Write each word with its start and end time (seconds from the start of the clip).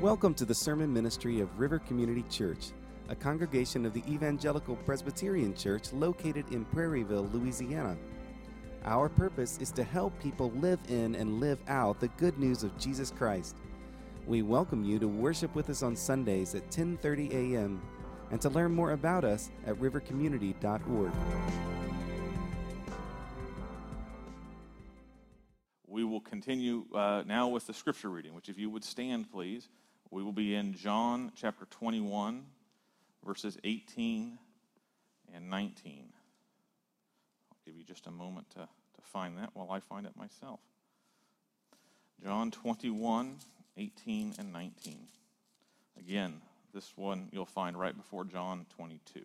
Welcome 0.00 0.32
to 0.36 0.46
the 0.46 0.54
sermon 0.54 0.90
ministry 0.90 1.40
of 1.40 1.60
River 1.60 1.78
Community 1.78 2.24
Church, 2.30 2.68
a 3.10 3.14
congregation 3.14 3.84
of 3.84 3.92
the 3.92 4.02
Evangelical 4.10 4.76
Presbyterian 4.76 5.54
Church 5.54 5.92
located 5.92 6.50
in 6.52 6.64
Prairieville, 6.64 7.30
Louisiana. 7.34 7.98
Our 8.86 9.10
purpose 9.10 9.58
is 9.58 9.70
to 9.72 9.84
help 9.84 10.18
people 10.18 10.52
live 10.52 10.78
in 10.88 11.14
and 11.16 11.38
live 11.38 11.58
out 11.68 12.00
the 12.00 12.08
good 12.16 12.38
news 12.38 12.62
of 12.62 12.78
Jesus 12.78 13.10
Christ. 13.10 13.56
We 14.26 14.40
welcome 14.40 14.84
you 14.84 14.98
to 15.00 15.06
worship 15.06 15.54
with 15.54 15.68
us 15.68 15.82
on 15.82 15.94
Sundays 15.94 16.54
at 16.54 16.70
10:30 16.70 17.34
a.m. 17.34 17.82
and 18.30 18.40
to 18.40 18.48
learn 18.48 18.72
more 18.72 18.92
about 18.92 19.24
us 19.24 19.50
at 19.66 19.76
rivercommunity.org. 19.76 21.12
We 25.86 26.04
will 26.04 26.22
continue 26.22 26.86
uh, 26.94 27.22
now 27.26 27.48
with 27.48 27.66
the 27.66 27.74
scripture 27.74 28.08
reading, 28.08 28.32
which, 28.32 28.48
if 28.48 28.56
you 28.56 28.70
would 28.70 28.84
stand, 28.84 29.30
please, 29.30 29.68
we 30.10 30.22
will 30.22 30.32
be 30.32 30.54
in 30.54 30.74
John 30.74 31.30
chapter 31.36 31.66
21, 31.66 32.44
verses 33.24 33.58
18 33.62 34.38
and 35.34 35.50
19. 35.50 36.04
I'll 37.50 37.58
give 37.64 37.76
you 37.76 37.84
just 37.84 38.06
a 38.06 38.10
moment 38.10 38.50
to, 38.50 38.58
to 38.58 39.02
find 39.12 39.38
that 39.38 39.50
while 39.54 39.70
I 39.70 39.80
find 39.80 40.06
it 40.06 40.16
myself. 40.16 40.60
John 42.22 42.50
21, 42.50 43.36
18 43.76 44.34
and 44.38 44.52
19. 44.52 44.98
Again, 45.98 46.40
this 46.74 46.92
one 46.96 47.28
you'll 47.30 47.46
find 47.46 47.78
right 47.78 47.96
before 47.96 48.24
John 48.24 48.66
22. 48.76 49.20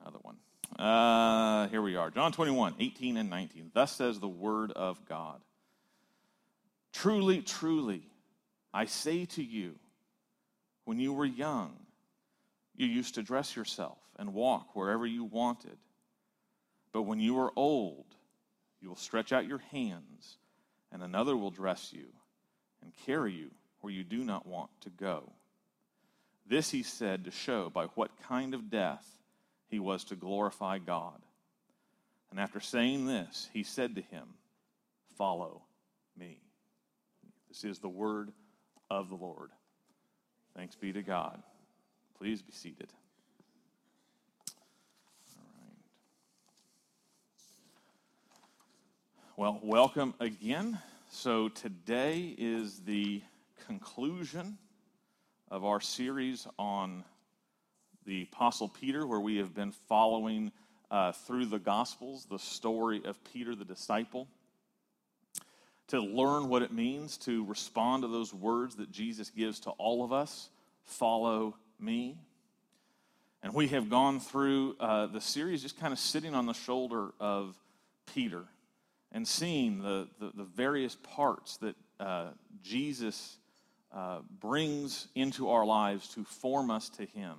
Another 0.00 0.18
one. 0.22 0.36
Uh, 0.78 1.68
here 1.68 1.82
we 1.82 1.96
are. 1.96 2.10
John 2.10 2.32
21, 2.32 2.74
18 2.80 3.16
and 3.16 3.30
19. 3.30 3.70
Thus 3.74 3.92
says 3.92 4.18
the 4.18 4.28
word 4.28 4.72
of 4.72 5.04
God. 5.06 5.40
Truly, 6.92 7.42
truly, 7.42 8.02
I 8.72 8.86
say 8.86 9.26
to 9.26 9.42
you, 9.42 9.74
when 10.84 10.98
you 10.98 11.12
were 11.12 11.26
young, 11.26 11.74
you 12.74 12.86
used 12.86 13.14
to 13.14 13.22
dress 13.22 13.54
yourself 13.54 13.98
and 14.18 14.34
walk 14.34 14.74
wherever 14.74 15.06
you 15.06 15.24
wanted. 15.24 15.78
But 16.92 17.02
when 17.02 17.20
you 17.20 17.38
are 17.38 17.52
old, 17.56 18.06
you 18.80 18.88
will 18.88 18.96
stretch 18.96 19.32
out 19.32 19.46
your 19.46 19.62
hands, 19.70 20.38
and 20.90 21.02
another 21.02 21.36
will 21.36 21.50
dress 21.50 21.92
you 21.92 22.06
and 22.82 22.92
carry 23.06 23.32
you 23.32 23.50
where 23.80 23.92
you 23.92 24.04
do 24.04 24.24
not 24.24 24.46
want 24.46 24.70
to 24.82 24.90
go. 24.90 25.32
This 26.46 26.70
he 26.70 26.82
said 26.82 27.24
to 27.24 27.30
show 27.30 27.70
by 27.70 27.86
what 27.94 28.10
kind 28.28 28.54
of 28.54 28.70
death 28.70 29.06
he 29.68 29.78
was 29.78 30.04
to 30.04 30.16
glorify 30.16 30.78
God. 30.78 31.20
And 32.30 32.40
after 32.40 32.60
saying 32.60 33.06
this, 33.06 33.48
he 33.52 33.62
said 33.62 33.94
to 33.94 34.02
him, 34.02 34.24
Follow 35.16 35.62
me. 36.16 36.40
This 37.48 37.64
is 37.64 37.78
the 37.78 37.88
word 37.88 38.32
of 38.92 39.08
the 39.08 39.14
Lord. 39.14 39.48
Thanks 40.54 40.74
be 40.74 40.92
to 40.92 41.02
God. 41.02 41.42
Please 42.18 42.42
be 42.42 42.52
seated. 42.52 42.92
All 45.34 45.44
right. 45.58 45.76
Well, 49.36 49.60
welcome 49.62 50.12
again. 50.20 50.78
So, 51.10 51.48
today 51.48 52.34
is 52.36 52.80
the 52.80 53.22
conclusion 53.66 54.58
of 55.50 55.64
our 55.64 55.80
series 55.80 56.46
on 56.58 57.02
the 58.04 58.28
Apostle 58.30 58.68
Peter, 58.68 59.06
where 59.06 59.20
we 59.20 59.38
have 59.38 59.54
been 59.54 59.72
following 59.72 60.52
uh, 60.90 61.12
through 61.12 61.46
the 61.46 61.58
Gospels 61.58 62.26
the 62.30 62.38
story 62.38 63.02
of 63.06 63.18
Peter 63.32 63.54
the 63.54 63.64
disciple 63.64 64.28
to 65.88 66.00
learn 66.00 66.48
what 66.48 66.62
it 66.62 66.72
means 66.72 67.18
to 67.18 67.44
respond 67.44 68.02
to 68.02 68.08
those 68.08 68.32
words 68.32 68.76
that 68.76 68.90
Jesus 68.90 69.30
gives 69.30 69.60
to 69.60 69.70
all 69.70 70.04
of 70.04 70.12
us 70.12 70.48
follow 70.84 71.56
me. 71.78 72.16
And 73.42 73.54
we 73.54 73.68
have 73.68 73.90
gone 73.90 74.20
through 74.20 74.76
uh, 74.78 75.06
the 75.06 75.20
series 75.20 75.62
just 75.62 75.78
kind 75.78 75.92
of 75.92 75.98
sitting 75.98 76.34
on 76.34 76.46
the 76.46 76.52
shoulder 76.52 77.10
of 77.18 77.58
Peter 78.14 78.44
and 79.10 79.26
seeing 79.26 79.82
the, 79.82 80.08
the, 80.18 80.30
the 80.34 80.44
various 80.44 80.96
parts 80.96 81.56
that 81.58 81.74
uh, 81.98 82.30
Jesus 82.62 83.36
uh, 83.92 84.20
brings 84.40 85.08
into 85.14 85.50
our 85.50 85.66
lives 85.66 86.08
to 86.14 86.24
form 86.24 86.70
us 86.70 86.88
to 86.90 87.04
Him. 87.04 87.34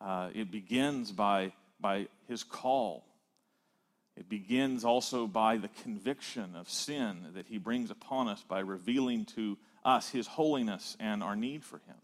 Uh, 0.00 0.28
it 0.34 0.50
begins 0.50 1.12
by, 1.12 1.52
by 1.80 2.08
His 2.28 2.42
call 2.42 3.04
it 4.16 4.28
begins 4.28 4.84
also 4.84 5.26
by 5.26 5.58
the 5.58 5.68
conviction 5.82 6.56
of 6.56 6.70
sin 6.70 7.18
that 7.34 7.46
he 7.46 7.58
brings 7.58 7.90
upon 7.90 8.28
us 8.28 8.42
by 8.48 8.60
revealing 8.60 9.26
to 9.36 9.58
us 9.84 10.08
his 10.08 10.26
holiness 10.26 10.96
and 10.98 11.22
our 11.22 11.36
need 11.36 11.62
for 11.62 11.78
him. 11.78 11.96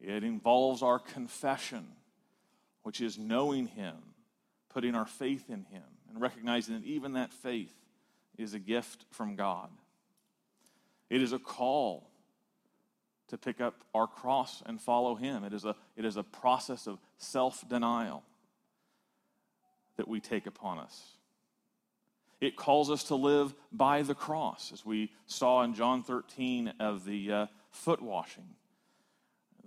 It 0.00 0.22
involves 0.22 0.82
our 0.82 1.00
confession, 1.00 1.88
which 2.84 3.00
is 3.00 3.18
knowing 3.18 3.66
him, 3.66 3.96
putting 4.68 4.94
our 4.94 5.06
faith 5.06 5.50
in 5.50 5.64
him, 5.64 5.82
and 6.08 6.20
recognizing 6.20 6.74
that 6.74 6.86
even 6.86 7.14
that 7.14 7.32
faith 7.32 7.74
is 8.36 8.54
a 8.54 8.60
gift 8.60 9.04
from 9.10 9.34
God. 9.34 9.70
It 11.10 11.20
is 11.20 11.32
a 11.32 11.38
call 11.40 12.08
to 13.28 13.36
pick 13.36 13.60
up 13.60 13.82
our 13.92 14.06
cross 14.06 14.62
and 14.64 14.80
follow 14.80 15.16
him. 15.16 15.42
It 15.42 15.52
is 15.52 15.64
a, 15.64 15.74
it 15.96 16.04
is 16.04 16.16
a 16.16 16.22
process 16.22 16.86
of 16.86 16.98
self 17.16 17.68
denial 17.68 18.22
that 19.98 20.08
we 20.08 20.20
take 20.20 20.46
upon 20.46 20.78
us. 20.78 21.02
It 22.40 22.56
calls 22.56 22.90
us 22.90 23.04
to 23.04 23.16
live 23.16 23.52
by 23.72 24.02
the 24.02 24.14
cross, 24.14 24.70
as 24.72 24.86
we 24.86 25.10
saw 25.26 25.62
in 25.64 25.74
John 25.74 26.02
13 26.02 26.72
of 26.80 27.04
the 27.04 27.32
uh, 27.32 27.46
foot 27.70 28.00
washing, 28.00 28.46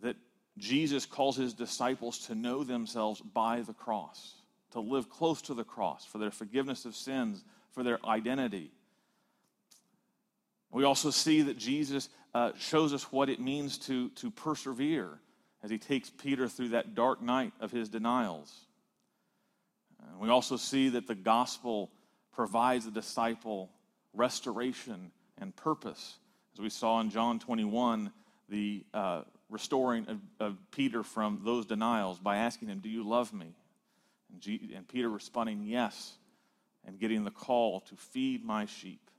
that 0.01 0.15
Jesus 0.57 1.05
calls 1.05 1.35
his 1.35 1.53
disciples 1.53 2.17
to 2.27 2.35
know 2.35 2.63
themselves 2.63 3.21
by 3.21 3.61
the 3.61 3.73
cross, 3.73 4.35
to 4.71 4.79
live 4.79 5.09
close 5.09 5.41
to 5.43 5.53
the 5.53 5.65
cross 5.65 6.05
for 6.05 6.17
their 6.17 6.31
forgiveness 6.31 6.85
of 6.85 6.95
sins, 6.95 7.43
for 7.71 7.83
their 7.83 8.03
identity. 8.05 8.71
We 10.71 10.85
also 10.85 11.09
see 11.09 11.41
that 11.43 11.57
Jesus 11.57 12.07
uh, 12.33 12.51
shows 12.57 12.93
us 12.93 13.11
what 13.11 13.29
it 13.29 13.41
means 13.41 13.77
to, 13.79 14.09
to 14.09 14.31
persevere 14.31 15.19
as 15.61 15.69
he 15.69 15.77
takes 15.77 16.09
Peter 16.09 16.47
through 16.47 16.69
that 16.69 16.95
dark 16.95 17.21
night 17.21 17.51
of 17.59 17.71
his 17.71 17.89
denials. 17.89 18.67
And 20.09 20.19
we 20.19 20.29
also 20.29 20.57
see 20.57 20.89
that 20.89 21.07
the 21.07 21.15
gospel 21.15 21.91
provides 22.31 22.85
the 22.85 22.91
disciple 22.91 23.69
restoration 24.13 25.11
and 25.37 25.55
purpose. 25.55 26.17
As 26.53 26.59
we 26.59 26.69
saw 26.69 26.99
in 26.99 27.09
John 27.09 27.39
21, 27.39 28.11
the 28.49 28.83
uh, 28.93 29.21
restoring 29.49 30.07
of, 30.07 30.19
of, 30.39 30.57
Peter 30.71 31.03
from 31.03 31.41
those 31.43 31.65
denials 31.65 32.19
by 32.19 32.37
asking 32.37 32.67
him, 32.67 32.79
Do 32.79 32.89
you 32.89 33.07
love 33.07 33.33
me? 33.33 33.55
And, 34.31 34.41
G- 34.41 34.71
and 34.75 34.87
Peter 34.87 35.09
responding, 35.09 35.63
Yes, 35.65 36.13
and 36.85 36.99
getting 36.99 37.23
the 37.23 37.31
call 37.31 37.81
to 37.81 37.95
feed 37.95 38.43
my 38.43 38.65
sheep. 38.65 39.09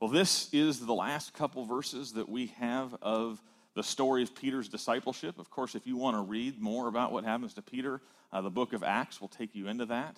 Well, 0.00 0.10
this 0.10 0.52
is 0.52 0.84
the 0.84 0.94
last 0.94 1.32
couple 1.32 1.64
verses 1.64 2.14
that 2.14 2.28
we 2.28 2.48
have 2.58 2.96
of 3.02 3.40
the 3.74 3.82
story 3.82 4.22
of 4.22 4.34
Peter's 4.34 4.68
discipleship. 4.68 5.38
Of 5.38 5.48
course, 5.48 5.74
if 5.74 5.86
you 5.86 5.96
want 5.96 6.16
to 6.16 6.22
read 6.22 6.60
more 6.60 6.88
about 6.88 7.12
what 7.12 7.24
happens 7.24 7.54
to 7.54 7.62
Peter, 7.62 8.00
uh, 8.32 8.40
the 8.40 8.50
book 8.50 8.72
of 8.72 8.82
Acts 8.82 9.20
will 9.20 9.28
take 9.28 9.54
you 9.54 9.68
into 9.68 9.86
that. 9.86 10.16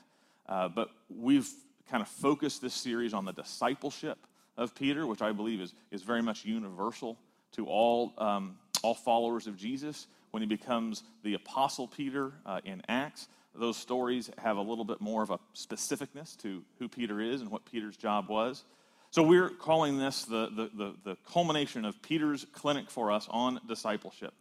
Uh, 0.49 0.69
but 0.69 0.91
we've 1.09 1.49
kind 1.91 2.03
of 2.03 2.09
focused 2.09 2.63
this 2.63 2.75
series 2.75 3.15
on 3.15 3.25
the 3.25 3.33
discipleship 3.33 4.19
of 4.57 4.75
Peter, 4.75 5.07
which 5.07 5.23
I 5.23 5.33
believe 5.33 5.61
is, 5.61 5.75
is 5.91 6.03
very 6.03 6.23
much 6.23 6.45
universal 6.45 7.19
to 7.53 7.67
all, 7.67 8.13
um, 8.19 8.57
all 8.83 8.95
followers 8.95 9.47
of 9.47 9.57
Jesus. 9.57 10.07
When 10.31 10.43
he 10.43 10.47
becomes 10.47 11.03
the 11.23 11.35
Apostle 11.35 11.87
Peter 11.87 12.33
uh, 12.45 12.61
in 12.65 12.83
Acts, 12.89 13.29
those 13.55 13.77
stories 13.77 14.31
have 14.39 14.57
a 14.57 14.61
little 14.61 14.85
bit 14.85 15.01
more 15.01 15.23
of 15.23 15.31
a 15.31 15.39
specificness 15.55 16.37
to 16.39 16.63
who 16.79 16.89
Peter 16.89 17.21
is 17.21 17.41
and 17.41 17.51
what 17.51 17.65
Peter's 17.65 17.97
job 17.97 18.29
was. 18.29 18.65
So 19.11 19.23
we're 19.23 19.49
calling 19.49 19.97
this 19.97 20.25
the, 20.25 20.49
the, 20.49 20.71
the, 20.75 20.95
the, 21.05 21.17
culmination 21.33 21.84
of 21.84 22.03
Peter's 22.03 22.45
clinic 22.53 22.91
for 22.91 23.13
us 23.13 23.28
on 23.31 23.60
discipleship. 23.69 24.34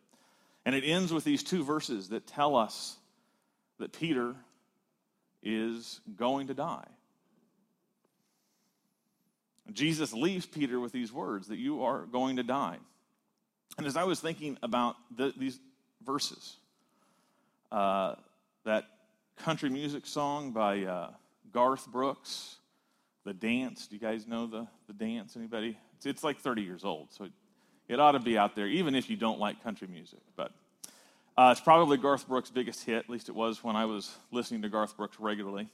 And 0.65 0.73
it 0.73 0.83
ends 0.83 1.13
with 1.13 1.23
these 1.23 1.43
two 1.43 1.63
verses 1.63 2.09
that 2.09 2.25
tell 2.25 2.55
us 2.55 2.97
that 3.79 3.93
Peter 3.93 4.35
is 5.41 5.99
going 6.15 6.47
to 6.47 6.53
die. 6.53 6.87
Jesus 9.71 10.13
leaves 10.13 10.45
Peter 10.45 10.79
with 10.79 10.91
these 10.91 11.11
words 11.11 11.47
that 11.47 11.57
you 11.57 11.83
are 11.83 12.05
going 12.05 12.35
to 12.35 12.43
die. 12.43 12.77
And 13.77 13.87
as 13.87 13.97
I 13.97 14.03
was 14.03 14.19
thinking 14.19 14.57
about 14.61 14.95
the, 15.15 15.33
these 15.37 15.59
verses, 16.05 16.57
uh, 17.71 18.15
that 18.65 18.85
country 19.37 19.69
music 19.69 20.05
song 20.05 20.51
by 20.51 20.83
uh, 20.83 21.09
Garth 21.51 21.87
Brooks, 21.87 22.57
the 23.23 23.33
dance. 23.33 23.87
Do 23.87 23.95
you 23.95 24.01
guys 24.01 24.27
know 24.27 24.47
the, 24.47 24.67
the 24.87 24.93
dance? 24.93 25.35
Anybody? 25.35 25.77
It's, 25.95 26.05
it's 26.05 26.23
like 26.23 26.39
30 26.39 26.61
years 26.61 26.83
old, 26.83 27.11
so 27.11 27.25
it, 27.25 27.31
it, 27.87 27.99
ought 27.99 28.11
to 28.11 28.19
be 28.19 28.37
out 28.37 28.55
there, 28.55 28.67
even 28.67 28.95
if 28.95 29.09
you 29.09 29.15
don't 29.15 29.39
like 29.39 29.63
country 29.63 29.87
music. 29.87 30.19
But 30.35 30.51
uh, 31.35 31.49
it's 31.51 31.61
probably 31.61 31.97
Garth 31.97 32.27
Brooks' 32.27 32.51
biggest 32.51 32.83
hit, 32.85 32.97
at 32.97 33.09
least 33.09 33.27
it 33.27 33.35
was 33.35 33.63
when 33.63 33.75
I 33.75 33.85
was 33.85 34.15
listening 34.31 34.61
to 34.61 34.69
Garth 34.69 34.95
Brooks 34.95 35.19
regularly. 35.19 35.67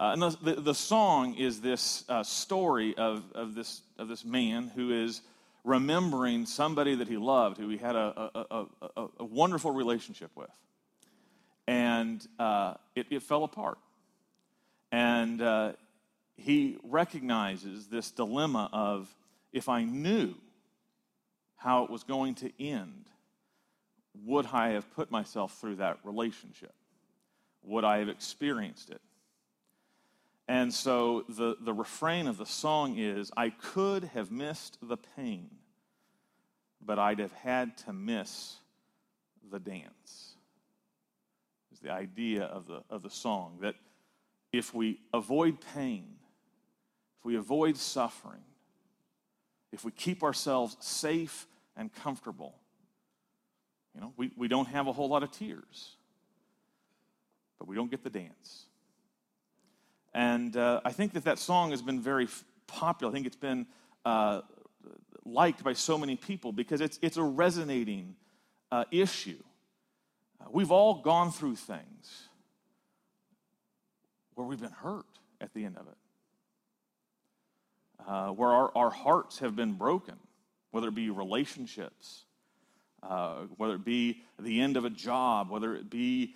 Uh, 0.00 0.10
and 0.14 0.22
the, 0.22 0.38
the, 0.42 0.60
the, 0.60 0.74
song 0.74 1.34
is 1.34 1.60
this 1.60 2.04
uh, 2.08 2.22
story 2.22 2.96
of, 2.96 3.22
of, 3.34 3.54
this, 3.54 3.82
of 3.98 4.08
this 4.08 4.24
man 4.24 4.72
who 4.74 4.90
is 4.90 5.20
remembering 5.62 6.46
somebody 6.46 6.94
that 6.94 7.06
he 7.06 7.18
loved, 7.18 7.58
who 7.58 7.68
he 7.68 7.76
had 7.76 7.94
a, 7.94 8.30
a, 8.34 8.66
a, 8.96 9.06
a 9.20 9.24
wonderful 9.24 9.70
relationship 9.70 10.30
with. 10.34 10.50
And 11.68 12.26
uh, 12.38 12.74
it, 12.96 13.06
it, 13.10 13.22
fell 13.22 13.44
apart. 13.44 13.78
And 14.90 15.40
uh, 15.40 15.72
he 16.36 16.78
recognizes 16.82 17.86
this 17.86 18.10
dilemma 18.10 18.70
of 18.72 19.14
if 19.52 19.68
I 19.68 19.84
knew 19.84 20.34
how 21.56 21.84
it 21.84 21.90
was 21.90 22.02
going 22.02 22.34
to 22.36 22.50
end, 22.60 23.04
would 24.24 24.46
I 24.46 24.70
have 24.70 24.90
put 24.94 25.10
myself 25.10 25.58
through 25.58 25.76
that 25.76 25.98
relationship? 26.04 26.74
Would 27.64 27.84
I 27.84 27.98
have 27.98 28.08
experienced 28.08 28.90
it? 28.90 29.00
And 30.48 30.72
so 30.74 31.24
the, 31.28 31.56
the 31.60 31.72
refrain 31.72 32.26
of 32.26 32.36
the 32.36 32.46
song 32.46 32.98
is 32.98 33.30
I 33.36 33.50
could 33.50 34.04
have 34.04 34.30
missed 34.30 34.78
the 34.82 34.96
pain, 34.96 35.48
but 36.84 36.98
I'd 36.98 37.20
have 37.20 37.32
had 37.32 37.76
to 37.78 37.92
miss 37.92 38.56
the 39.50 39.60
dance. 39.60 40.34
Is 41.72 41.78
the 41.78 41.92
idea 41.92 42.44
of 42.44 42.66
the, 42.66 42.82
of 42.90 43.02
the 43.02 43.10
song 43.10 43.58
that 43.62 43.76
if 44.52 44.74
we 44.74 45.00
avoid 45.14 45.58
pain, 45.74 46.16
if 47.18 47.24
we 47.24 47.36
avoid 47.36 47.76
suffering, 47.76 48.42
if 49.72 49.84
we 49.84 49.90
keep 49.92 50.22
ourselves 50.22 50.76
safe 50.80 51.46
and 51.76 51.94
comfortable, 51.94 52.54
you 53.94 54.00
know, 54.00 54.12
we, 54.16 54.30
we 54.36 54.48
don't 54.48 54.68
have 54.68 54.86
a 54.86 54.92
whole 54.92 55.08
lot 55.08 55.22
of 55.22 55.30
tears, 55.30 55.96
but 57.58 57.68
we 57.68 57.76
don't 57.76 57.90
get 57.90 58.02
the 58.02 58.10
dance. 58.10 58.66
And 60.14 60.56
uh, 60.56 60.80
I 60.84 60.92
think 60.92 61.12
that 61.14 61.24
that 61.24 61.38
song 61.38 61.70
has 61.70 61.82
been 61.82 62.00
very 62.00 62.28
popular. 62.66 63.10
I 63.10 63.14
think 63.14 63.26
it's 63.26 63.36
been 63.36 63.66
uh, 64.04 64.42
liked 65.24 65.62
by 65.62 65.72
so 65.72 65.96
many 65.96 66.16
people 66.16 66.52
because 66.52 66.80
it's, 66.80 66.98
it's 67.02 67.16
a 67.16 67.22
resonating 67.22 68.16
uh, 68.70 68.84
issue. 68.90 69.42
Uh, 70.40 70.46
we've 70.50 70.70
all 70.70 71.02
gone 71.02 71.30
through 71.30 71.56
things 71.56 72.28
where 74.34 74.46
we've 74.46 74.60
been 74.60 74.70
hurt 74.70 75.06
at 75.40 75.52
the 75.54 75.64
end 75.64 75.76
of 75.76 75.86
it, 75.86 75.96
uh, 78.06 78.28
where 78.30 78.50
our, 78.50 78.72
our 78.74 78.90
hearts 78.90 79.38
have 79.38 79.54
been 79.54 79.74
broken, 79.74 80.16
whether 80.70 80.88
it 80.88 80.94
be 80.94 81.10
relationships, 81.10 82.24
uh, 83.02 83.46
whether 83.56 83.74
it 83.74 83.84
be 83.84 84.22
the 84.38 84.60
end 84.60 84.76
of 84.76 84.84
a 84.84 84.90
job, 84.90 85.50
whether 85.50 85.74
it 85.74 85.90
be 85.90 86.34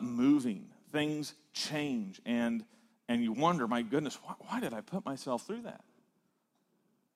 moving. 0.00 0.66
Things 0.92 1.34
change. 1.52 2.20
And 2.24 2.64
and 3.08 3.22
you 3.22 3.32
wonder, 3.32 3.68
my 3.68 3.82
goodness, 3.82 4.18
why, 4.22 4.34
why, 4.48 4.60
did 4.60 4.72
I 4.72 4.80
put 4.80 5.04
myself 5.04 5.46
through 5.46 5.62
that? 5.62 5.84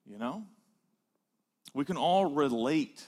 You 0.05 0.17
know? 0.17 0.43
We 1.73 1.85
can 1.85 1.97
all 1.97 2.25
relate 2.25 3.03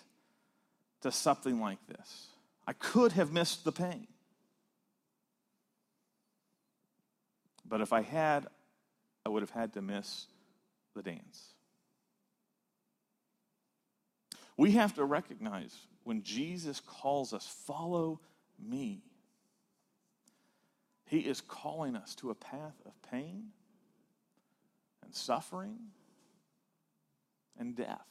to 1.02 1.12
something 1.12 1.60
like 1.60 1.80
this. 1.88 2.28
I 2.68 2.74
could 2.74 3.12
have 3.14 3.32
missed 3.32 3.64
the 3.64 3.72
pain. 3.72 4.08
But 7.68 7.82
if 7.82 7.94
I 7.94 8.02
had, 8.02 8.48
I 9.26 9.30
would 9.30 9.42
have 9.42 9.52
had 9.52 9.74
to 9.74 9.82
miss 9.82 10.26
the 10.96 11.02
dance. 11.02 11.51
We 14.58 14.72
have 14.72 14.96
to 14.96 15.06
recognize 15.06 15.76
when 16.04 16.24
Jesus 16.24 16.80
calls 16.80 17.34
us, 17.34 17.48
follow 17.66 18.20
me. 18.60 19.04
He 21.06 21.20
is 21.20 21.42
calling 21.42 21.96
us 21.96 22.16
to 22.16 22.30
a 22.30 22.36
path 22.36 22.76
of 22.86 22.94
pain 23.10 23.50
and 25.04 25.14
suffering 25.14 25.78
and 27.60 27.76
death. 27.76 28.06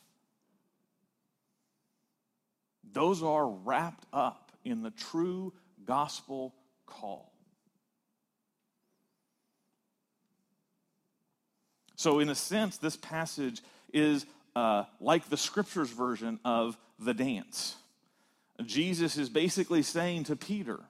Those 2.93 3.23
are 3.23 3.49
wrapped 3.49 4.07
up 4.13 4.53
in 4.65 4.83
the 4.83 4.91
true 4.91 5.53
gospel 5.85 6.55
call. 6.87 7.33
So, 11.97 12.19
in 12.19 12.31
a 12.31 12.35
sense, 12.35 12.79
this 12.79 12.97
passage 12.97 13.61
is 13.93 14.25
uh, 14.55 14.85
like 15.01 15.29
the 15.29 15.37
scriptures 15.37 15.91
version 15.91 16.39
of 16.45 16.77
the 16.99 17.15
dance. 17.15 17.77
Jesus 18.65 19.17
is 19.17 19.29
basically 19.29 19.83
saying 19.83 20.25
to 20.25 20.37
Peter, 20.37 20.81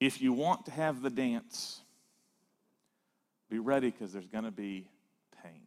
if 0.00 0.20
you 0.20 0.32
want 0.32 0.66
to 0.66 0.70
have 0.70 1.02
the 1.02 1.10
dance, 1.10 1.80
be 3.48 3.58
ready 3.58 3.90
because 3.90 4.12
there's 4.12 4.26
going 4.26 4.44
to 4.44 4.50
be 4.50 4.88
pain. 5.42 5.62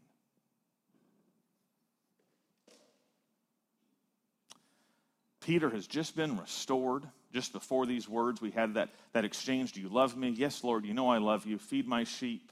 Peter 5.41 5.69
has 5.69 5.88
just 5.88 6.15
been 6.15 6.38
restored. 6.38 7.03
Just 7.31 7.53
before 7.53 7.85
these 7.85 8.09
words, 8.09 8.41
we 8.41 8.50
had 8.50 8.73
that, 8.73 8.89
that 9.13 9.23
exchange 9.23 9.73
Do 9.73 9.81
you 9.81 9.89
love 9.89 10.17
me? 10.17 10.29
Yes, 10.29 10.63
Lord, 10.63 10.83
you 10.83 10.94
know 10.94 11.09
I 11.09 11.19
love 11.19 11.45
you. 11.45 11.59
Feed 11.59 11.88
my 11.88 12.03
sheep. 12.03 12.51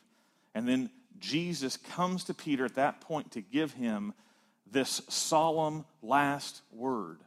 And 0.54 0.68
then 0.68 0.89
Jesus 1.19 1.78
comes 1.78 2.24
to 2.25 2.34
Peter 2.34 2.66
at 2.66 2.75
that 2.75 3.02
point 3.02 3.31
to 3.31 3.42
give 3.42 3.74
him 3.74 4.14
this 4.69 5.02
solemn 5.10 5.86
last 6.02 6.62
word 6.72 7.19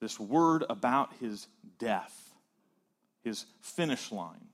this 0.00 0.18
word 0.18 0.64
about 0.70 1.12
his 1.20 1.48
death 1.78 2.28
his 3.28 3.46
finish 3.60 4.10
line. 4.10 4.48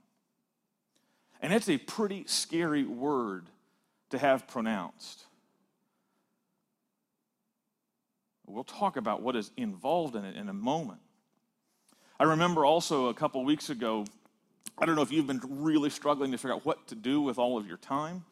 And 1.40 1.52
it's 1.52 1.68
a 1.68 1.78
pretty 1.78 2.24
scary 2.26 2.84
word 2.84 3.46
to 4.10 4.18
have 4.18 4.46
pronounced. 4.46 5.24
We'll 8.46 8.64
talk 8.64 8.96
about 8.96 9.22
what 9.22 9.36
is 9.36 9.50
involved 9.56 10.16
in 10.16 10.24
it 10.24 10.36
in 10.36 10.48
a 10.48 10.54
moment. 10.54 11.00
I 12.18 12.24
remember 12.24 12.64
also 12.64 13.08
a 13.08 13.14
couple 13.14 13.44
weeks 13.44 13.70
ago, 13.70 14.04
I 14.76 14.86
don't 14.86 14.96
know 14.96 15.02
if 15.02 15.12
you've 15.12 15.26
been 15.26 15.40
really 15.48 15.88
struggling 15.88 16.32
to 16.32 16.38
figure 16.38 16.54
out 16.54 16.66
what 16.66 16.88
to 16.88 16.96
do 16.96 17.20
with 17.20 17.38
all 17.38 17.56
of 17.56 17.66
your 17.66 17.76
time 17.76 18.24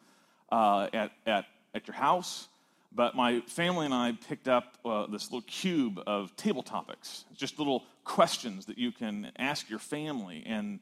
uh, 0.51 0.87
at, 0.93 1.11
at, 1.25 1.45
at 1.73 1.87
your 1.87 1.95
house. 1.95 2.49
But 2.95 3.15
my 3.15 3.39
family 3.41 3.85
and 3.85 3.93
I 3.93 4.17
picked 4.27 4.47
up 4.47 4.77
uh, 4.83 5.07
this 5.07 5.31
little 5.31 5.41
cube 5.47 6.01
of 6.05 6.35
table 6.35 6.61
topics, 6.61 7.25
just 7.35 7.57
little 7.57 7.85
questions 8.03 8.65
that 8.65 8.77
you 8.77 8.91
can 8.91 9.31
ask 9.37 9.69
your 9.69 9.79
family 9.79 10.43
and 10.45 10.79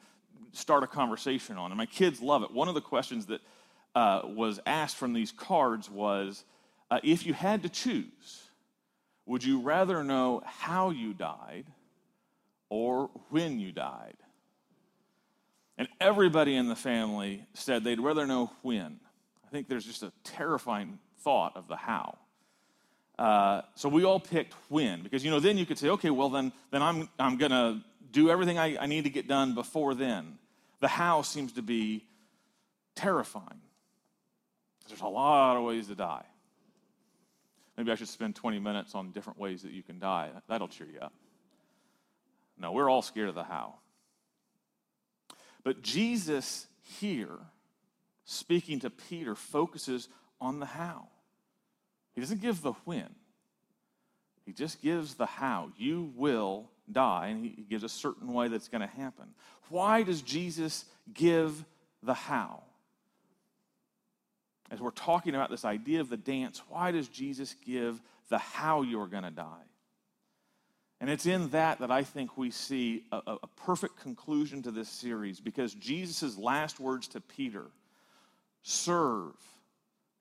start 0.51 0.83
a 0.83 0.87
conversation 0.87 1.57
on. 1.57 1.71
And 1.71 1.77
my 1.77 1.85
kids 1.85 2.21
love 2.21 2.43
it. 2.43 2.51
One 2.51 2.67
of 2.67 2.73
the 2.73 2.81
questions 2.81 3.27
that 3.27 3.41
uh, 3.93 4.21
was 4.25 4.59
asked 4.65 4.97
from 4.97 5.13
these 5.13 5.31
cards 5.31 5.89
was 5.89 6.43
uh, 6.89 6.99
if 7.03 7.25
you 7.25 7.33
had 7.33 7.63
to 7.63 7.69
choose, 7.69 8.49
would 9.25 9.43
you 9.43 9.61
rather 9.61 10.03
know 10.03 10.41
how 10.43 10.89
you 10.89 11.13
died 11.13 11.65
or 12.69 13.11
when 13.29 13.59
you 13.59 13.71
died? 13.71 14.17
And 15.81 15.89
everybody 15.99 16.55
in 16.57 16.67
the 16.67 16.75
family 16.75 17.43
said 17.55 17.83
they'd 17.83 17.99
rather 17.99 18.27
know 18.27 18.51
when. 18.61 18.99
I 19.43 19.49
think 19.49 19.67
there's 19.67 19.83
just 19.83 20.03
a 20.03 20.11
terrifying 20.23 20.99
thought 21.21 21.57
of 21.57 21.67
the 21.67 21.75
how. 21.75 22.19
Uh, 23.17 23.63
so 23.73 23.89
we 23.89 24.03
all 24.03 24.19
picked 24.19 24.53
when, 24.69 25.01
because 25.01 25.25
you 25.25 25.31
know, 25.31 25.39
then 25.39 25.57
you 25.57 25.65
could 25.65 25.79
say, 25.79 25.89
okay, 25.89 26.11
well 26.11 26.29
then, 26.29 26.53
then 26.69 26.83
I'm 26.83 27.09
I'm 27.17 27.35
gonna 27.37 27.83
do 28.11 28.29
everything 28.29 28.59
I, 28.59 28.77
I 28.77 28.85
need 28.85 29.05
to 29.05 29.09
get 29.09 29.27
done 29.27 29.55
before 29.55 29.95
then. 29.95 30.37
The 30.81 30.87
how 30.87 31.23
seems 31.23 31.53
to 31.53 31.63
be 31.63 32.05
terrifying. 32.93 33.61
There's 34.87 35.01
a 35.01 35.07
lot 35.07 35.57
of 35.57 35.63
ways 35.63 35.87
to 35.87 35.95
die. 35.95 36.25
Maybe 37.75 37.91
I 37.91 37.95
should 37.95 38.07
spend 38.09 38.35
20 38.35 38.59
minutes 38.59 38.93
on 38.93 39.13
different 39.13 39.39
ways 39.39 39.63
that 39.63 39.71
you 39.71 39.81
can 39.81 39.97
die. 39.97 40.29
That'll 40.47 40.67
cheer 40.67 40.85
you 40.93 40.99
up. 40.99 41.13
No, 42.59 42.71
we're 42.71 42.87
all 42.87 43.01
scared 43.01 43.29
of 43.29 43.33
the 43.33 43.43
how. 43.43 43.77
But 45.63 45.81
Jesus 45.81 46.67
here, 46.99 47.37
speaking 48.25 48.79
to 48.79 48.89
Peter, 48.89 49.35
focuses 49.35 50.09
on 50.39 50.59
the 50.59 50.65
how. 50.65 51.07
He 52.13 52.21
doesn't 52.21 52.41
give 52.41 52.61
the 52.61 52.73
when, 52.85 53.09
he 54.45 54.53
just 54.53 54.81
gives 54.81 55.13
the 55.15 55.25
how. 55.25 55.71
You 55.77 56.11
will 56.15 56.69
die, 56.91 57.27
and 57.27 57.45
he 57.45 57.63
gives 57.69 57.83
a 57.83 57.89
certain 57.89 58.33
way 58.33 58.47
that's 58.47 58.67
going 58.67 58.81
to 58.81 58.87
happen. 58.87 59.25
Why 59.69 60.03
does 60.03 60.21
Jesus 60.21 60.85
give 61.13 61.63
the 62.03 62.13
how? 62.13 62.63
As 64.69 64.81
we're 64.81 64.91
talking 64.91 65.35
about 65.35 65.49
this 65.49 65.65
idea 65.65 66.01
of 66.01 66.09
the 66.09 66.17
dance, 66.17 66.61
why 66.69 66.91
does 66.91 67.07
Jesus 67.07 67.55
give 67.65 68.01
the 68.29 68.37
how 68.37 68.81
you're 68.81 69.07
going 69.07 69.23
to 69.23 69.31
die? 69.31 69.63
And 71.01 71.09
it's 71.09 71.25
in 71.25 71.49
that 71.49 71.79
that 71.79 71.89
I 71.89 72.03
think 72.03 72.37
we 72.37 72.51
see 72.51 73.05
a, 73.11 73.37
a 73.41 73.47
perfect 73.65 73.99
conclusion 73.99 74.61
to 74.61 74.71
this 74.71 74.87
series 74.87 75.39
because 75.39 75.73
Jesus' 75.73 76.37
last 76.37 76.79
words 76.79 77.07
to 77.09 77.19
Peter 77.19 77.65
serve 78.61 79.33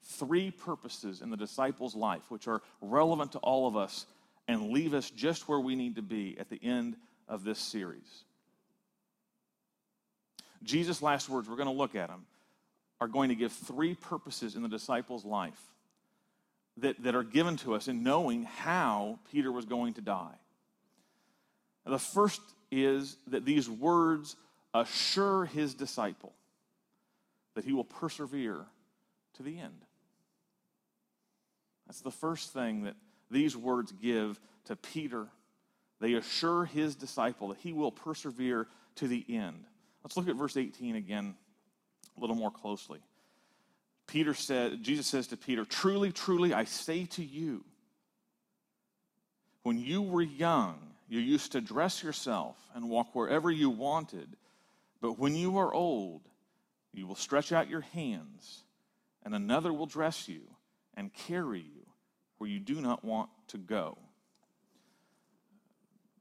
three 0.03 0.51
purposes 0.51 1.21
in 1.21 1.29
the 1.29 1.37
disciples' 1.37 1.95
life, 1.95 2.23
which 2.31 2.49
are 2.49 2.63
relevant 2.81 3.33
to 3.33 3.39
all 3.41 3.69
of 3.69 3.77
us 3.77 4.07
and 4.49 4.71
leave 4.71 4.95
us 4.95 5.11
just 5.11 5.49
where 5.51 5.61
we 5.61 5.77
need 5.77 5.97
to 5.97 6.03
be 6.03 6.37
at 6.41 6.49
the 6.49 6.59
end 6.63 6.97
of 7.29 7.45
this 7.45 7.59
series. 7.59 8.25
Jesus' 10.63 11.03
last 11.03 11.29
words, 11.29 11.47
we're 11.47 11.57
going 11.57 11.69
to 11.69 11.75
look 11.75 11.95
at 11.95 12.09
them, 12.09 12.25
are 13.03 13.09
going 13.09 13.29
to 13.29 13.35
give 13.35 13.53
three 13.53 13.95
purposes 13.95 14.57
in 14.57 14.63
the 14.63 14.69
disciples' 14.69 15.27
life 15.27 15.61
that, 16.79 17.03
that 17.03 17.15
are 17.15 17.23
given 17.23 17.59
to 17.59 17.75
us 17.75 17.87
in 17.87 18.03
knowing 18.03 18.45
how 18.45 19.19
Peter 19.31 19.53
was 19.53 19.67
going 19.67 19.93
to 19.95 20.01
die. 20.01 20.37
The 21.87 21.99
first 21.99 22.41
is 22.71 23.17
that 23.29 23.45
these 23.45 23.69
words 23.69 24.37
assure 24.75 25.45
his 25.47 25.75
disciple 25.75 26.33
that 27.55 27.65
he 27.65 27.73
will 27.73 27.85
persevere 27.85 28.65
to 29.35 29.43
the 29.43 29.59
end. 29.59 29.85
That's 31.87 32.01
the 32.01 32.11
first 32.11 32.53
thing 32.53 32.85
that 32.85 32.95
these 33.31 33.57
words 33.57 33.93
give 33.93 34.39
to 34.67 34.77
Peter. 34.77 35.27
They 36.01 36.15
assure 36.15 36.65
his 36.65 36.95
disciple 36.95 37.49
that 37.49 37.59
he 37.59 37.73
will 37.73 37.91
persevere 37.91 38.69
to 38.97 39.09
the 39.09 39.25
end. 39.29 39.65
Let's 40.05 40.17
look 40.17 40.29
at 40.29 40.37
verse 40.37 40.57
18 40.57 40.97
again 40.97 41.35
a 42.17 42.21
little 42.21 42.37
more 42.37 42.51
closely. 42.51 43.01
Peter 44.07 44.35
said, 44.35 44.83
Jesus 44.83 45.07
says 45.07 45.29
to 45.29 45.37
Peter, 45.37 45.65
Truly, 45.65 46.13
truly, 46.13 46.53
I 46.53 46.65
say 46.65 47.05
to 47.07 47.25
you, 47.25 47.65
when 49.63 49.79
you 49.79 50.03
were 50.03 50.23
young, 50.23 50.79
you 51.11 51.19
used 51.19 51.53
to 51.53 51.61
dress 51.61 52.05
yourself 52.05 52.57
and 52.73 52.89
walk 52.89 53.17
wherever 53.17 53.51
you 53.51 53.69
wanted. 53.69 54.29
But 55.03 55.19
when 55.19 55.35
you 55.35 55.59
are 55.59 55.75
old, 55.75 56.23
you 56.95 57.05
will 57.05 57.17
stretch 57.17 57.51
out 57.51 57.69
your 57.69 57.81
hands, 57.81 58.63
and 59.25 59.35
another 59.35 59.73
will 59.73 59.87
dress 59.87 60.29
you 60.29 60.43
and 60.95 61.13
carry 61.13 61.61
you 61.61 61.87
where 62.39 62.49
you 62.49 62.61
do 62.61 62.81
not 62.81 63.05
want 63.05 63.29
to 63.49 63.59
go. 63.59 63.99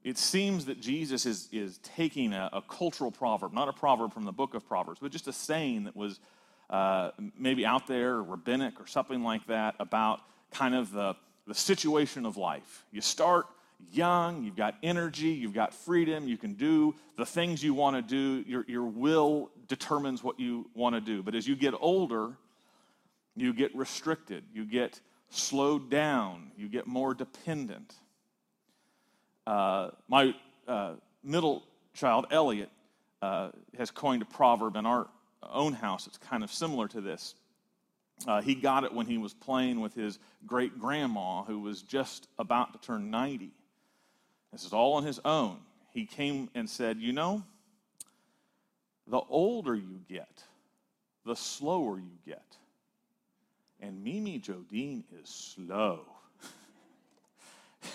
It 0.02 0.18
seems 0.18 0.64
that 0.64 0.80
Jesus 0.80 1.24
is, 1.24 1.48
is 1.52 1.78
taking 1.78 2.32
a, 2.32 2.50
a 2.52 2.62
cultural 2.62 3.12
proverb, 3.12 3.52
not 3.52 3.68
a 3.68 3.72
proverb 3.72 4.12
from 4.12 4.24
the 4.24 4.32
book 4.32 4.54
of 4.54 4.66
Proverbs, 4.66 4.98
but 5.00 5.12
just 5.12 5.28
a 5.28 5.32
saying 5.32 5.84
that 5.84 5.94
was 5.94 6.18
uh, 6.68 7.12
maybe 7.38 7.64
out 7.64 7.86
there, 7.86 8.14
or 8.14 8.22
rabbinic 8.24 8.80
or 8.80 8.88
something 8.88 9.22
like 9.22 9.46
that, 9.46 9.76
about 9.78 10.20
kind 10.50 10.74
of 10.74 10.90
the, 10.90 11.14
the 11.46 11.54
situation 11.54 12.26
of 12.26 12.36
life. 12.36 12.84
You 12.90 13.00
start 13.00 13.46
young, 13.90 14.42
you've 14.44 14.56
got 14.56 14.76
energy, 14.82 15.28
you've 15.28 15.54
got 15.54 15.74
freedom, 15.74 16.28
you 16.28 16.36
can 16.36 16.54
do 16.54 16.94
the 17.16 17.26
things 17.26 17.62
you 17.62 17.74
want 17.74 17.96
to 17.96 18.02
do. 18.02 18.48
Your, 18.48 18.64
your 18.68 18.84
will 18.84 19.50
determines 19.68 20.22
what 20.22 20.38
you 20.38 20.68
want 20.74 20.94
to 20.94 21.00
do. 21.00 21.22
But 21.22 21.34
as 21.34 21.46
you 21.46 21.56
get 21.56 21.74
older, 21.78 22.36
you 23.36 23.52
get 23.52 23.74
restricted, 23.74 24.44
you 24.52 24.64
get 24.64 25.00
slowed 25.30 25.90
down, 25.90 26.50
you 26.56 26.68
get 26.68 26.86
more 26.86 27.14
dependent. 27.14 27.94
Uh, 29.46 29.90
my 30.08 30.34
uh, 30.68 30.94
middle 31.22 31.62
child, 31.94 32.26
Elliot, 32.30 32.70
uh, 33.22 33.50
has 33.76 33.90
coined 33.90 34.22
a 34.22 34.26
proverb 34.26 34.76
in 34.76 34.86
our 34.86 35.08
own 35.42 35.72
house. 35.72 36.06
It's 36.06 36.18
kind 36.18 36.42
of 36.42 36.52
similar 36.52 36.88
to 36.88 37.00
this. 37.00 37.34
Uh, 38.26 38.42
he 38.42 38.54
got 38.54 38.84
it 38.84 38.92
when 38.92 39.06
he 39.06 39.18
was 39.18 39.32
playing 39.32 39.80
with 39.80 39.94
his 39.94 40.18
great 40.46 40.78
grandma, 40.78 41.42
who 41.44 41.60
was 41.60 41.82
just 41.82 42.28
about 42.38 42.72
to 42.72 42.78
turn 42.86 43.10
90. 43.10 43.50
This 44.52 44.64
is 44.64 44.72
all 44.72 44.94
on 44.94 45.04
his 45.04 45.20
own. 45.24 45.58
He 45.92 46.06
came 46.06 46.50
and 46.54 46.68
said, 46.68 46.98
You 46.98 47.12
know, 47.12 47.42
the 49.06 49.20
older 49.28 49.74
you 49.74 50.00
get, 50.08 50.44
the 51.24 51.36
slower 51.36 51.98
you 51.98 52.18
get. 52.26 52.56
And 53.80 54.04
Mimi 54.04 54.38
Jodine 54.38 55.04
is 55.22 55.28
slow. 55.28 56.00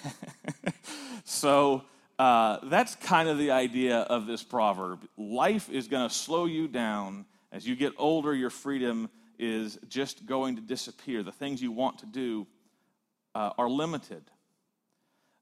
so 1.24 1.84
uh, 2.18 2.58
that's 2.64 2.96
kind 2.96 3.30
of 3.30 3.38
the 3.38 3.52
idea 3.52 4.00
of 4.00 4.26
this 4.26 4.44
proverb. 4.44 5.08
Life 5.18 5.70
is 5.70 5.88
going 5.88 6.08
to 6.08 6.14
slow 6.14 6.46
you 6.46 6.68
down. 6.68 7.26
As 7.52 7.68
you 7.68 7.76
get 7.76 7.94
older, 7.98 8.34
your 8.34 8.50
freedom 8.50 9.10
is 9.38 9.78
just 9.88 10.26
going 10.26 10.56
to 10.56 10.62
disappear. 10.62 11.24
The 11.24 11.32
things 11.32 11.62
you 11.62 11.72
want 11.72 12.00
to 12.00 12.06
do 12.06 12.48
uh, 13.34 13.52
are 13.58 13.70
limited. 13.70 14.24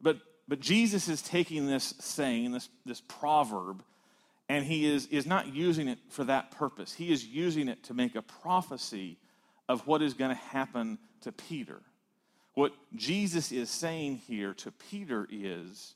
But, 0.02 0.18
but 0.54 0.60
Jesus 0.60 1.10
is 1.10 1.24
taking 1.24 1.66
this 1.66 1.96
saying, 2.00 2.52
this, 2.52 2.70
this 2.86 3.02
proverb, 3.02 3.84
and 4.48 4.64
he 4.64 4.86
is, 4.86 5.08
is 5.08 5.26
not 5.26 5.52
using 5.52 5.88
it 5.88 5.98
for 6.10 6.26
that 6.26 6.52
purpose. 6.52 6.94
He 6.94 7.12
is 7.12 7.26
using 7.26 7.68
it 7.68 7.82
to 7.86 7.96
make 7.96 8.14
a 8.14 8.22
prophecy 8.22 9.18
of 9.68 9.88
what 9.88 10.04
is 10.04 10.14
going 10.14 10.30
to 10.30 10.36
happen 10.36 11.00
to 11.22 11.32
Peter. 11.32 11.82
What 12.54 12.72
Jesus 12.96 13.52
is 13.52 13.72
saying 13.72 14.18
here 14.28 14.54
to 14.54 14.72
Peter 14.92 15.28
is 15.32 15.96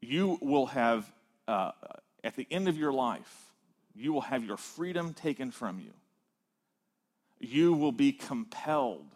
you 0.00 0.38
will 0.40 0.66
have, 0.66 1.12
uh, 1.48 1.72
at 2.22 2.36
the 2.36 2.46
end 2.52 2.68
of 2.68 2.76
your 2.76 2.92
life, 2.92 3.50
you 3.92 4.12
will 4.12 4.20
have 4.20 4.44
your 4.44 4.56
freedom 4.56 5.14
taken 5.14 5.50
from 5.50 5.80
you. 5.80 5.94
You 7.40 7.72
will 7.72 7.90
be 7.90 8.12
compelled 8.12 9.08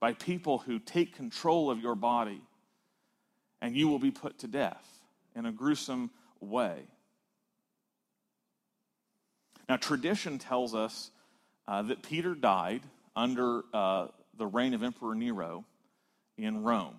by 0.00 0.12
people 0.12 0.58
who 0.58 0.80
take 0.80 1.16
control 1.16 1.70
of 1.70 1.80
your 1.80 1.94
body, 1.94 2.42
and 3.60 3.76
you 3.76 3.88
will 3.88 3.98
be 3.98 4.10
put 4.10 4.38
to 4.38 4.46
death 4.46 4.86
in 5.34 5.46
a 5.46 5.52
gruesome 5.52 6.10
way. 6.40 6.82
Now, 9.68 9.76
tradition 9.76 10.38
tells 10.38 10.74
us 10.74 11.10
uh, 11.66 11.82
that 11.82 12.02
Peter 12.02 12.34
died 12.34 12.82
under 13.16 13.62
uh, 13.72 14.08
the 14.36 14.46
reign 14.46 14.74
of 14.74 14.82
Emperor 14.82 15.14
Nero 15.14 15.64
in 16.38 16.62
Rome. 16.62 16.96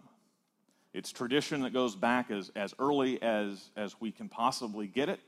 It's 0.93 1.11
tradition 1.11 1.61
that 1.61 1.73
goes 1.73 1.95
back 1.95 2.31
as, 2.31 2.51
as 2.55 2.73
early 2.79 3.21
as, 3.21 3.69
as 3.77 3.95
we 4.01 4.11
can 4.11 4.27
possibly 4.27 4.87
get 4.87 5.09
it, 5.09 5.19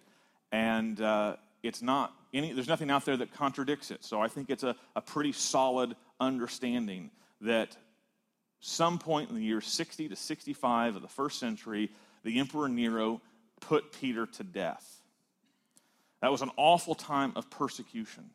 and 0.52 1.00
uh, 1.00 1.36
it's 1.64 1.82
not 1.82 2.14
any, 2.34 2.54
there's 2.54 2.68
nothing 2.68 2.90
out 2.90 3.06
there 3.06 3.18
that 3.18 3.34
contradicts 3.34 3.92
it. 3.92 4.04
So 4.04 4.22
I 4.22 4.28
think 4.28 4.50
it's 4.50 4.64
a, 4.64 4.76
a 4.96 5.02
pretty 5.02 5.32
solid 5.32 5.96
understanding 6.20 7.12
that 7.42 7.78
some 8.60 9.00
point 9.00 9.30
in 9.30 9.36
the 9.36 9.44
year 9.44 9.62
60 9.62 10.10
to 10.10 10.16
65 10.16 10.98
of 10.98 11.02
the 11.02 11.08
first 11.08 11.40
century, 11.40 11.92
the 12.24 12.40
Emperor 12.40 12.68
Nero 12.68 13.22
put 13.62 13.94
Peter 13.94 14.26
to 14.26 14.44
death. 14.44 15.02
That 16.22 16.32
was 16.32 16.42
an 16.42 16.52
awful 16.58 16.96
time 16.96 17.32
of 17.36 17.50
persecution 17.50 18.30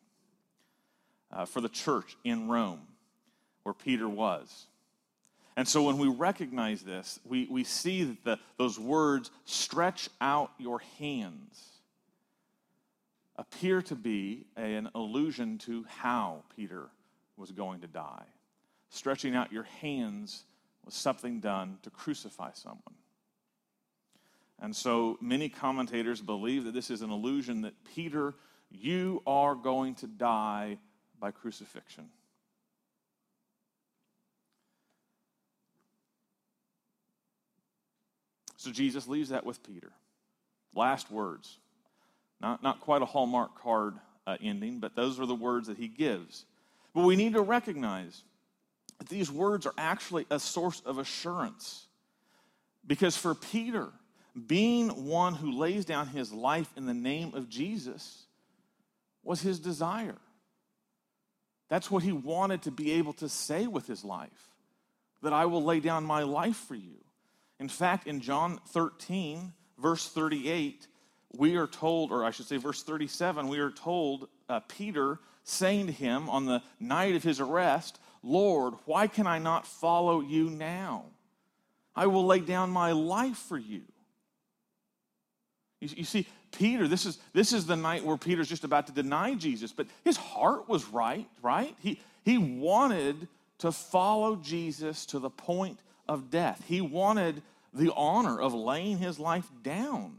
uh, 1.30 1.44
for 1.44 1.60
the 1.60 1.68
church 1.68 2.16
in 2.24 2.48
Rome, 2.48 2.80
where 3.62 3.74
Peter 3.74 4.08
was. 4.08 4.66
And 5.56 5.68
so 5.68 5.82
when 5.82 5.98
we 5.98 6.08
recognize 6.08 6.82
this, 6.82 7.20
we, 7.24 7.46
we 7.50 7.62
see 7.62 8.04
that 8.04 8.24
the, 8.24 8.38
those 8.56 8.78
words, 8.78 9.30
stretch 9.44 10.08
out 10.20 10.50
your 10.58 10.80
hands, 10.98 11.62
appear 13.36 13.82
to 13.82 13.94
be 13.94 14.46
an 14.56 14.88
allusion 14.94 15.58
to 15.58 15.84
how 15.88 16.42
Peter 16.56 16.88
was 17.36 17.52
going 17.52 17.80
to 17.80 17.86
die. 17.86 18.24
Stretching 18.94 19.34
out 19.34 19.52
your 19.52 19.64
hands 19.80 20.44
was 20.84 20.94
something 20.94 21.40
done 21.40 21.78
to 21.82 21.90
crucify 21.90 22.52
someone. 22.52 22.94
And 24.60 24.74
so 24.74 25.18
many 25.20 25.48
commentators 25.48 26.20
believe 26.20 26.62
that 26.62 26.74
this 26.74 26.92
is 26.92 27.02
an 27.02 27.10
allusion 27.10 27.62
that 27.62 27.74
Peter, 27.96 28.34
you 28.70 29.20
are 29.26 29.56
going 29.56 29.96
to 29.96 30.06
die 30.06 30.78
by 31.18 31.32
crucifixion. 31.32 32.08
So 38.58 38.70
Jesus 38.70 39.08
leaves 39.08 39.30
that 39.30 39.44
with 39.44 39.60
Peter. 39.64 39.90
Last 40.72 41.10
words. 41.10 41.58
Not, 42.40 42.62
not 42.62 42.78
quite 42.78 43.02
a 43.02 43.06
Hallmark 43.06 43.60
card 43.60 43.96
uh, 44.24 44.36
ending, 44.40 44.78
but 44.78 44.94
those 44.94 45.18
are 45.18 45.26
the 45.26 45.34
words 45.34 45.66
that 45.66 45.78
he 45.78 45.88
gives. 45.88 46.44
But 46.94 47.02
we 47.02 47.16
need 47.16 47.32
to 47.32 47.42
recognize 47.42 48.22
these 49.08 49.30
words 49.30 49.66
are 49.66 49.74
actually 49.76 50.26
a 50.30 50.38
source 50.38 50.80
of 50.84 50.98
assurance. 50.98 51.86
Because 52.86 53.16
for 53.16 53.34
Peter, 53.34 53.88
being 54.46 55.06
one 55.06 55.34
who 55.34 55.52
lays 55.52 55.84
down 55.84 56.08
his 56.08 56.32
life 56.32 56.70
in 56.76 56.86
the 56.86 56.94
name 56.94 57.34
of 57.34 57.48
Jesus 57.48 58.24
was 59.22 59.40
his 59.40 59.58
desire. 59.58 60.18
That's 61.68 61.90
what 61.90 62.02
he 62.02 62.12
wanted 62.12 62.62
to 62.62 62.70
be 62.70 62.92
able 62.92 63.14
to 63.14 63.28
say 63.28 63.66
with 63.66 63.86
his 63.86 64.04
life 64.04 64.50
that 65.22 65.32
I 65.32 65.46
will 65.46 65.64
lay 65.64 65.80
down 65.80 66.04
my 66.04 66.22
life 66.22 66.56
for 66.56 66.74
you. 66.74 66.98
In 67.58 67.68
fact, 67.68 68.06
in 68.06 68.20
John 68.20 68.60
13, 68.68 69.52
verse 69.78 70.08
38, 70.08 70.86
we 71.36 71.56
are 71.56 71.66
told, 71.66 72.12
or 72.12 72.24
I 72.24 72.30
should 72.30 72.46
say, 72.46 72.58
verse 72.58 72.82
37, 72.82 73.48
we 73.48 73.58
are 73.58 73.70
told 73.70 74.28
uh, 74.48 74.60
Peter 74.60 75.18
saying 75.44 75.86
to 75.86 75.92
him 75.92 76.28
on 76.28 76.46
the 76.46 76.62
night 76.78 77.14
of 77.14 77.22
his 77.22 77.40
arrest, 77.40 77.98
Lord, 78.24 78.74
why 78.86 79.06
can 79.06 79.26
I 79.26 79.38
not 79.38 79.66
follow 79.66 80.22
you 80.22 80.48
now? 80.48 81.04
I 81.94 82.06
will 82.06 82.24
lay 82.24 82.40
down 82.40 82.70
my 82.70 82.92
life 82.92 83.36
for 83.36 83.58
you. 83.58 83.82
You, 85.80 85.88
you 85.98 86.04
see, 86.04 86.26
Peter, 86.50 86.88
this 86.88 87.04
is, 87.04 87.18
this 87.34 87.52
is 87.52 87.66
the 87.66 87.76
night 87.76 88.02
where 88.02 88.16
Peter's 88.16 88.48
just 88.48 88.64
about 88.64 88.86
to 88.86 88.92
deny 88.92 89.34
Jesus, 89.34 89.72
but 89.72 89.86
his 90.04 90.16
heart 90.16 90.68
was 90.68 90.86
right, 90.86 91.28
right? 91.42 91.76
He, 91.80 92.00
he 92.24 92.38
wanted 92.38 93.28
to 93.58 93.70
follow 93.70 94.36
Jesus 94.36 95.04
to 95.06 95.18
the 95.18 95.30
point 95.30 95.78
of 96.08 96.30
death. 96.30 96.64
He 96.66 96.80
wanted 96.80 97.42
the 97.74 97.92
honor 97.94 98.40
of 98.40 98.54
laying 98.54 98.98
his 98.98 99.18
life 99.18 99.50
down 99.62 100.16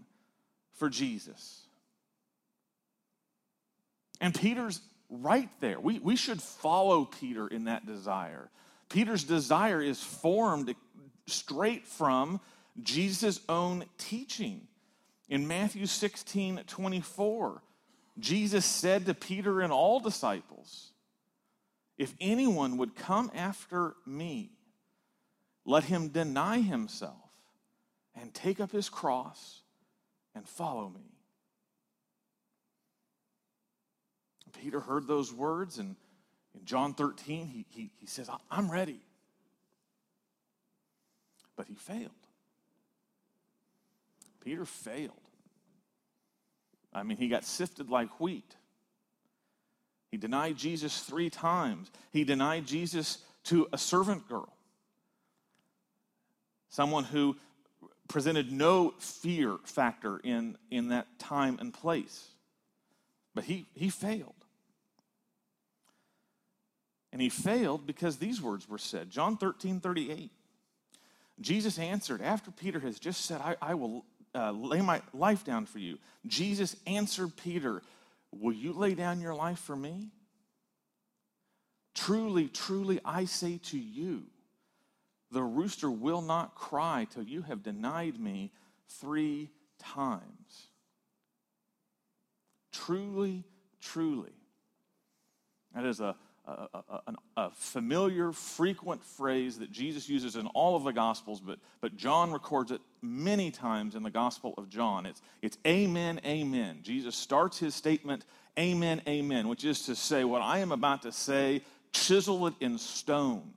for 0.74 0.90
Jesus. 0.90 1.62
And 4.22 4.34
Peter's 4.34 4.82
right 5.22 5.50
there. 5.60 5.80
We, 5.80 6.00
we 6.00 6.16
should 6.16 6.42
follow 6.42 7.06
Peter 7.06 7.48
in 7.48 7.66
that 7.66 7.86
desire. 7.86 8.50
Peter's 8.90 9.24
desire 9.24 9.82
is 9.82 10.02
formed 10.02 10.74
straight 11.28 11.88
from 11.88 12.40
Jesus' 12.82 13.40
own 13.50 13.86
teaching. 13.98 14.68
In 15.30 15.48
Matthew 15.48 15.86
16 15.86 16.62
24, 16.68 17.62
Jesus 18.20 18.66
said 18.66 19.06
to 19.06 19.14
Peter 19.14 19.62
and 19.62 19.74
all 19.74 20.00
disciples, 20.00 20.92
If 21.98 22.14
anyone 22.22 22.78
would 22.78 22.96
come 22.96 23.32
after 23.34 23.96
me, 24.06 24.52
let 25.66 25.86
him 25.86 26.10
deny 26.10 26.62
himself 26.62 27.16
and 28.16 28.34
take 28.34 28.60
up 28.60 28.72
his 28.72 28.88
cross 28.88 29.62
and 30.36 30.48
follow 30.48 30.90
me. 30.90 31.15
Peter 34.62 34.80
heard 34.80 35.08
those 35.08 35.34
words, 35.34 35.78
and 35.78 35.96
in 36.54 36.66
John 36.66 36.94
13, 36.94 37.48
he, 37.48 37.66
he, 37.70 37.92
he 38.00 38.08
says, 38.08 38.30
I'm 38.50 38.72
ready. 38.72 39.00
But 41.56 41.68
he 41.68 41.76
failed. 41.76 42.12
Peter 44.44 44.66
failed. 44.66 45.12
I 46.94 47.04
mean, 47.04 47.18
he 47.18 47.28
got 47.28 47.44
sifted 47.44 47.90
like 47.90 48.20
wheat. 48.20 48.56
He 50.12 50.18
denied 50.18 50.56
Jesus 50.56 51.02
three 51.02 51.30
times. 51.30 51.92
He 52.12 52.24
denied 52.24 52.66
Jesus 52.66 53.18
to 53.46 53.68
a 53.74 53.78
servant 53.78 54.28
girl, 54.30 54.54
someone 56.70 57.04
who 57.04 57.36
presented 58.08 58.52
no 58.52 58.94
fear 59.00 59.58
factor 59.64 60.20
in, 60.24 60.58
in 60.72 60.90
that 60.90 61.20
time 61.20 61.58
and 61.60 61.74
place. 61.74 62.30
But 63.34 63.44
he, 63.44 63.66
he 63.74 63.90
failed. 63.90 64.45
And 67.16 67.22
he 67.22 67.30
failed 67.30 67.88
because 67.88 68.18
these 68.18 68.42
words 68.42 68.68
were 68.68 68.78
said. 68.78 69.10
John 69.10 69.38
13, 69.38 69.80
38. 69.80 70.32
Jesus 71.40 71.80
answered, 71.80 72.22
after 72.22 72.52
Peter 72.52 72.82
has 72.82 73.00
just 73.00 73.26
said, 73.26 73.40
I, 73.40 73.56
I 73.62 73.74
will 73.76 74.04
uh, 74.36 74.52
lay 74.52 74.82
my 74.82 75.02
life 75.14 75.46
down 75.46 75.66
for 75.66 75.80
you. 75.80 75.98
Jesus 76.28 76.76
answered 76.86 77.32
Peter, 77.42 77.82
Will 78.34 78.52
you 78.52 78.74
lay 78.74 78.96
down 78.96 79.22
your 79.22 79.34
life 79.34 79.60
for 79.60 79.78
me? 79.78 80.10
Truly, 81.94 82.50
truly, 82.50 83.00
I 83.06 83.24
say 83.24 83.62
to 83.70 83.80
you, 83.80 84.24
the 85.32 85.42
rooster 85.42 85.90
will 85.90 86.22
not 86.22 86.54
cry 86.54 87.08
till 87.10 87.24
you 87.24 87.44
have 87.44 87.64
denied 87.64 88.20
me 88.20 88.52
three 89.00 89.52
times. 89.80 90.68
Truly, 92.74 93.46
truly. 93.80 94.34
That 95.74 95.86
is 95.86 96.02
a 96.02 96.18
a, 96.48 96.68
a, 96.90 97.14
a, 97.38 97.52
familiar, 97.52 98.32
frequent 98.32 99.04
phrase 99.04 99.60
that 99.60 99.72
Jesus 99.72 100.08
uses 100.08 100.36
in 100.36 100.48
all 100.48 100.76
of 100.76 100.84
the 100.84 100.92
Gospels, 100.92 101.42
but, 101.42 101.60
but 101.82 101.96
John 101.98 102.32
records 102.32 102.72
it 102.72 102.82
many 103.02 103.52
times 103.52 103.96
in 103.96 104.04
the 104.04 104.10
Gospel 104.10 104.54
of 104.58 104.70
John. 104.70 105.06
It's, 105.06 105.22
it's 105.42 105.58
Amen, 105.66 106.20
Amen. 106.26 106.80
Jesus 106.82 107.16
starts 107.16 107.58
his 107.58 107.76
statement, 107.76 108.26
Amen, 108.58 109.02
Amen, 109.08 109.48
which 109.48 109.66
is 109.66 109.84
to 109.84 109.96
say, 109.96 110.24
what 110.24 110.42
I 110.42 110.60
am 110.60 110.72
about 110.72 111.02
to 111.04 111.12
say, 111.12 111.62
chisel 111.94 112.48
it 112.48 112.54
in 112.60 112.78
stone. 112.78 113.52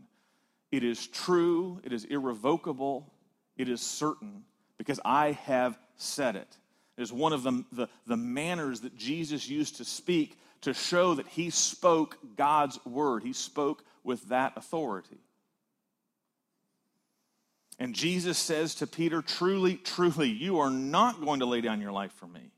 It 0.70 0.84
is 0.84 1.06
true, 1.06 1.80
it 1.84 1.92
is 1.92 2.04
irrevocable, 2.04 3.12
it 3.56 3.68
is 3.68 3.80
certain, 3.80 4.44
because 4.76 5.00
I 5.04 5.32
have 5.32 5.78
said 5.96 6.36
it. 6.36 6.56
It 6.96 7.02
is 7.02 7.12
one 7.12 7.32
of 7.32 7.42
the, 7.42 7.64
the, 7.72 7.88
the 8.06 8.16
manners 8.16 8.80
that 8.80 8.96
Jesus 8.96 9.48
used 9.48 9.76
to 9.76 9.84
speak 9.84 10.38
to 10.62 10.74
show 10.74 11.14
that 11.14 11.28
he 11.28 11.50
spoke 11.50 12.18
God's 12.36 12.84
word. 12.84 13.22
He 13.22 13.32
spoke 13.32 13.84
with 14.02 14.28
that 14.28 14.54
authority. 14.56 15.18
And 17.78 17.94
Jesus 17.94 18.38
says 18.38 18.76
to 18.76 18.86
Peter, 18.86 19.22
Truly, 19.22 19.76
truly, 19.76 20.28
you 20.28 20.58
are 20.58 20.70
not 20.70 21.24
going 21.24 21.40
to 21.40 21.46
lay 21.46 21.60
down 21.60 21.80
your 21.80 21.92
life 21.92 22.12
for 22.12 22.26
me. 22.26 22.50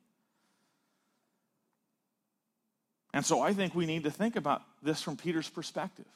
And 3.13 3.27
so 3.27 3.43
I 3.43 3.53
think 3.53 3.75
we 3.75 3.87
need 3.87 4.05
to 4.05 4.11
think 4.11 4.37
about 4.37 4.63
this 4.83 5.03
from 5.03 5.17
Peter's 5.17 5.49
perspective. 5.49 6.07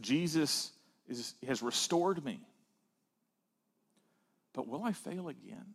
Jesus 0.00 0.72
is, 1.08 1.34
has 1.46 1.62
restored 1.62 2.24
me. 2.24 2.40
But 4.54 4.66
will 4.66 4.82
I 4.82 4.92
fail 4.92 5.28
again? 5.28 5.74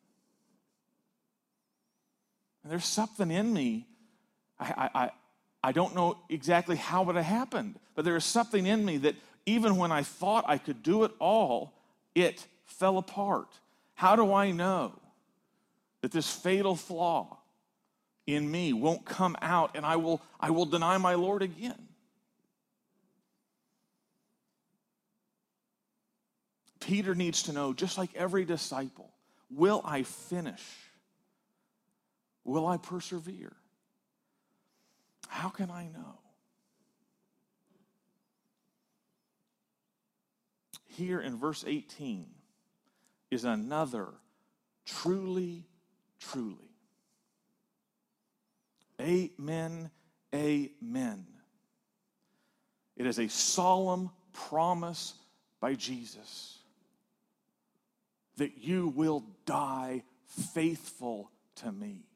And 2.63 2.71
there's 2.71 2.85
something 2.85 3.29
in 3.29 3.53
me 3.53 3.87
I, 4.59 4.89
I, 4.93 5.11
I 5.63 5.71
don't 5.71 5.95
know 5.95 6.17
exactly 6.29 6.75
how 6.75 7.09
it 7.09 7.15
happened, 7.15 7.79
but 7.95 8.05
there 8.05 8.15
is 8.15 8.25
something 8.25 8.65
in 8.65 8.83
me 8.85 8.97
that 8.97 9.15
even 9.45 9.77
when 9.77 9.91
I 9.91 10.03
thought 10.03 10.45
I 10.47 10.57
could 10.57 10.83
do 10.83 11.03
it 11.03 11.11
all, 11.19 11.73
it 12.15 12.45
fell 12.65 12.97
apart. 12.97 13.47
How 13.95 14.15
do 14.15 14.33
I 14.33 14.51
know 14.51 14.93
that 16.01 16.11
this 16.11 16.29
fatal 16.29 16.75
flaw 16.75 17.37
in 18.27 18.49
me 18.49 18.73
won't 18.73 19.05
come 19.05 19.35
out 19.41 19.71
and 19.75 19.85
I 19.85 19.95
will, 19.95 20.21
I 20.39 20.51
will 20.51 20.65
deny 20.65 20.97
my 20.97 21.15
Lord 21.15 21.41
again? 21.41 21.87
Peter 26.79 27.13
needs 27.13 27.43
to 27.43 27.53
know, 27.53 27.73
just 27.73 27.97
like 27.97 28.09
every 28.15 28.45
disciple, 28.45 29.11
will 29.49 29.81
I 29.83 30.03
finish? 30.03 30.63
Will 32.45 32.65
I 32.65 32.77
persevere? 32.77 33.53
How 35.29 35.49
can 35.49 35.69
I 35.69 35.87
know? 35.87 36.17
Here 40.87 41.21
in 41.21 41.37
verse 41.37 41.63
18 41.65 42.25
is 43.29 43.45
another 43.45 44.07
truly, 44.85 45.65
truly. 46.19 46.57
Amen, 48.99 49.91
amen. 50.33 51.25
It 52.97 53.05
is 53.05 53.19
a 53.19 53.29
solemn 53.29 54.09
promise 54.33 55.13
by 55.61 55.75
Jesus 55.75 56.57
that 58.37 58.57
you 58.57 58.87
will 58.89 59.23
die 59.45 60.03
faithful 60.25 61.29
to 61.57 61.71
me 61.71 62.08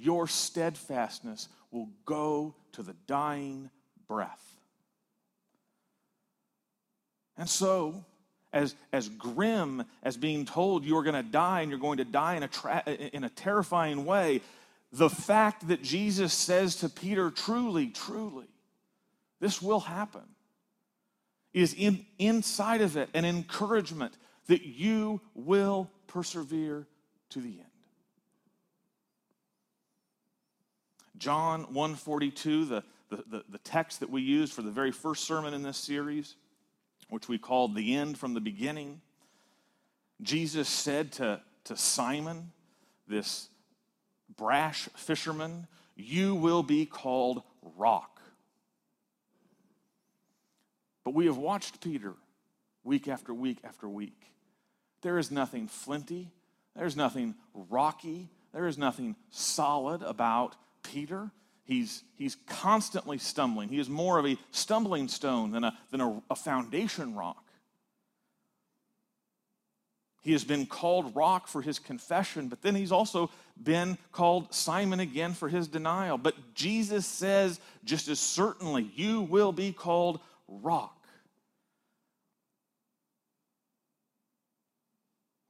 your 0.00 0.26
steadfastness 0.26 1.48
will 1.70 1.88
go 2.04 2.54
to 2.72 2.82
the 2.82 2.94
dying 3.06 3.70
breath. 4.08 4.44
And 7.36 7.48
so, 7.48 8.04
as, 8.52 8.74
as 8.92 9.08
grim 9.08 9.84
as 10.02 10.16
being 10.16 10.44
told 10.44 10.84
you're 10.84 11.02
going 11.02 11.14
to 11.14 11.22
die 11.22 11.60
and 11.60 11.70
you're 11.70 11.80
going 11.80 11.98
to 11.98 12.04
die 12.04 12.34
in 12.34 12.42
a, 12.42 12.48
tra- 12.48 12.82
in 12.86 13.24
a 13.24 13.30
terrifying 13.30 14.04
way, 14.04 14.40
the 14.92 15.08
fact 15.08 15.68
that 15.68 15.82
Jesus 15.82 16.32
says 16.32 16.76
to 16.76 16.88
Peter, 16.88 17.30
truly, 17.30 17.88
truly, 17.88 18.46
this 19.40 19.62
will 19.62 19.80
happen, 19.80 20.22
is 21.52 21.74
in, 21.74 22.04
inside 22.18 22.80
of 22.80 22.96
it 22.96 23.08
an 23.14 23.24
encouragement 23.24 24.14
that 24.48 24.62
you 24.62 25.20
will 25.34 25.90
persevere 26.08 26.86
to 27.30 27.40
the 27.40 27.50
end. 27.50 27.69
John 31.20 31.64
142, 31.74 32.64
the, 32.64 32.82
the, 33.10 33.44
the, 33.46 33.58
text 33.58 34.00
that 34.00 34.08
we 34.08 34.22
used 34.22 34.54
for 34.54 34.62
the 34.62 34.70
very 34.70 34.90
first 34.90 35.24
sermon 35.24 35.52
in 35.52 35.62
this 35.62 35.76
series, 35.76 36.34
which 37.10 37.28
we 37.28 37.36
called 37.36 37.74
The 37.74 37.94
End 37.94 38.16
from 38.16 38.32
the 38.32 38.40
Beginning, 38.40 39.02
Jesus 40.22 40.66
said 40.66 41.12
to, 41.12 41.42
to 41.64 41.76
Simon, 41.76 42.52
this 43.06 43.50
brash 44.34 44.88
fisherman, 44.96 45.66
You 45.94 46.34
will 46.34 46.62
be 46.62 46.86
called 46.86 47.42
rock. 47.76 48.22
But 51.04 51.12
we 51.12 51.26
have 51.26 51.36
watched 51.36 51.82
Peter 51.82 52.14
week 52.82 53.08
after 53.08 53.34
week 53.34 53.58
after 53.62 53.86
week. 53.86 54.32
There 55.02 55.18
is 55.18 55.30
nothing 55.30 55.68
flinty, 55.68 56.30
there's 56.74 56.96
nothing 56.96 57.34
rocky, 57.52 58.30
there 58.54 58.66
is 58.66 58.78
nothing 58.78 59.16
solid 59.30 60.00
about 60.00 60.56
Peter, 60.82 61.30
he's, 61.64 62.02
he's 62.16 62.36
constantly 62.46 63.18
stumbling. 63.18 63.68
He 63.68 63.78
is 63.78 63.88
more 63.88 64.18
of 64.18 64.26
a 64.26 64.36
stumbling 64.50 65.08
stone 65.08 65.52
than 65.52 65.64
a, 65.64 65.78
than 65.90 66.00
a, 66.00 66.22
a 66.30 66.34
foundation 66.34 67.14
rock. 67.14 67.44
He 70.22 70.32
has 70.32 70.44
been 70.44 70.66
called 70.66 71.16
rock 71.16 71.48
for 71.48 71.62
his 71.62 71.78
confession, 71.78 72.48
but 72.48 72.60
then 72.60 72.74
he's 72.74 72.92
also 72.92 73.30
been 73.62 73.96
called 74.12 74.52
Simon 74.52 75.00
again 75.00 75.32
for 75.32 75.48
his 75.48 75.66
denial. 75.66 76.18
But 76.18 76.54
Jesus 76.54 77.06
says, 77.06 77.58
just 77.84 78.08
as 78.08 78.20
certainly, 78.20 78.90
you 78.94 79.22
will 79.22 79.52
be 79.52 79.72
called 79.72 80.20
rock. 80.46 80.96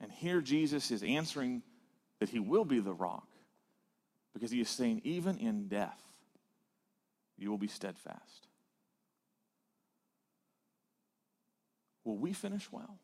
And 0.01 0.11
here 0.13 0.41
Jesus 0.41 0.91
is 0.91 1.03
answering 1.03 1.63
that 2.21 2.29
he 2.29 2.39
will 2.39 2.65
be 2.65 2.79
the 2.79 2.93
rock 2.93 3.27
Because 4.33 4.51
he 4.51 4.61
is 4.61 4.69
saying, 4.69 5.01
even 5.05 5.37
in 5.39 5.69
death, 5.69 6.01
you 7.37 7.51
will 7.51 7.59
be 7.59 7.69
steadfast. 7.69 8.47
Will 12.05 12.17
we 12.17 12.33
finish 12.33 12.71
well? 12.71 12.99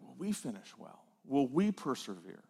Will 0.00 0.14
we 0.18 0.32
finish 0.32 0.74
well? 0.78 1.02
Will 1.26 1.46
we 1.46 1.72
persevere? 1.72 2.42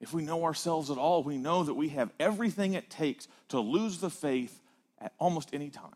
If 0.00 0.12
we 0.12 0.24
know 0.24 0.44
ourselves 0.44 0.90
at 0.90 0.98
all, 0.98 1.22
we 1.22 1.38
know 1.38 1.62
that 1.62 1.74
we 1.74 1.90
have 1.90 2.10
everything 2.18 2.74
it 2.74 2.90
takes 2.90 3.28
to 3.48 3.60
lose 3.60 3.98
the 3.98 4.10
faith 4.10 4.60
at 5.00 5.12
almost 5.18 5.50
any 5.52 5.70
time. 5.70 5.94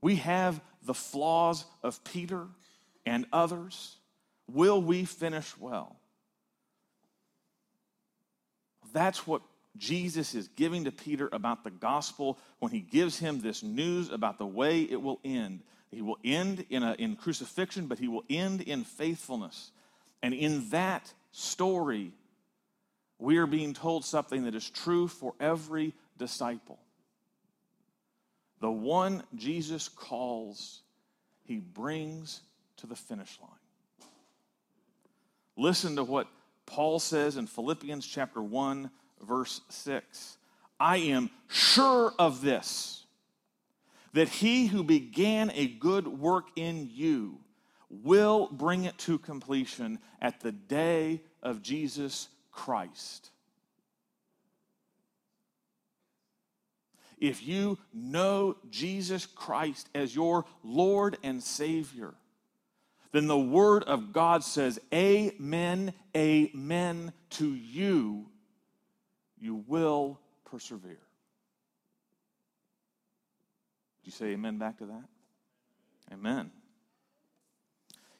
We 0.00 0.16
have 0.16 0.60
the 0.82 0.94
flaws 0.94 1.64
of 1.82 2.02
Peter 2.02 2.46
and 3.06 3.26
others. 3.32 3.97
Will 4.50 4.80
we 4.80 5.04
finish 5.04 5.56
well? 5.58 5.96
That's 8.92 9.26
what 9.26 9.42
Jesus 9.76 10.34
is 10.34 10.48
giving 10.48 10.84
to 10.84 10.92
Peter 10.92 11.28
about 11.32 11.62
the 11.64 11.70
gospel 11.70 12.38
when 12.58 12.72
he 12.72 12.80
gives 12.80 13.18
him 13.18 13.40
this 13.40 13.62
news 13.62 14.10
about 14.10 14.38
the 14.38 14.46
way 14.46 14.82
it 14.82 15.00
will 15.00 15.20
end. 15.24 15.60
He 15.90 16.02
will 16.02 16.18
end 16.24 16.64
in, 16.70 16.82
a, 16.82 16.94
in 16.94 17.16
crucifixion, 17.16 17.86
but 17.86 17.98
he 17.98 18.08
will 18.08 18.24
end 18.28 18.62
in 18.62 18.84
faithfulness. 18.84 19.70
And 20.22 20.34
in 20.34 20.68
that 20.70 21.12
story, 21.32 22.12
we 23.18 23.38
are 23.38 23.46
being 23.46 23.74
told 23.74 24.04
something 24.04 24.44
that 24.44 24.54
is 24.54 24.68
true 24.68 25.08
for 25.08 25.34
every 25.40 25.94
disciple. 26.18 26.78
The 28.60 28.70
one 28.70 29.22
Jesus 29.34 29.88
calls, 29.88 30.80
he 31.44 31.58
brings 31.58 32.40
to 32.78 32.86
the 32.86 32.96
finish 32.96 33.38
line. 33.40 33.57
Listen 35.58 35.96
to 35.96 36.04
what 36.04 36.28
Paul 36.66 37.00
says 37.00 37.36
in 37.36 37.48
Philippians 37.48 38.06
chapter 38.06 38.40
1 38.40 38.90
verse 39.20 39.60
6. 39.68 40.36
I 40.78 40.98
am 40.98 41.30
sure 41.48 42.14
of 42.16 42.40
this 42.40 43.04
that 44.12 44.28
he 44.28 44.68
who 44.68 44.84
began 44.84 45.50
a 45.54 45.66
good 45.66 46.06
work 46.06 46.46
in 46.54 46.88
you 46.92 47.40
will 47.90 48.48
bring 48.52 48.84
it 48.84 48.96
to 48.98 49.18
completion 49.18 49.98
at 50.20 50.40
the 50.40 50.52
day 50.52 51.22
of 51.42 51.60
Jesus 51.60 52.28
Christ. 52.52 53.30
If 57.18 57.42
you 57.46 57.78
know 57.92 58.56
Jesus 58.70 59.26
Christ 59.26 59.88
as 59.92 60.14
your 60.14 60.44
Lord 60.62 61.18
and 61.24 61.42
Savior, 61.42 62.14
then 63.12 63.26
the 63.26 63.38
Word 63.38 63.84
of 63.84 64.12
God 64.12 64.44
says, 64.44 64.78
Amen, 64.92 65.92
Amen 66.16 67.12
to 67.30 67.54
you. 67.54 68.26
You 69.38 69.64
will 69.66 70.18
persevere. 70.44 70.98
Do 74.02 74.04
you 74.04 74.12
say 74.12 74.26
amen 74.26 74.58
back 74.58 74.78
to 74.78 74.86
that? 74.86 75.04
Amen. 76.12 76.50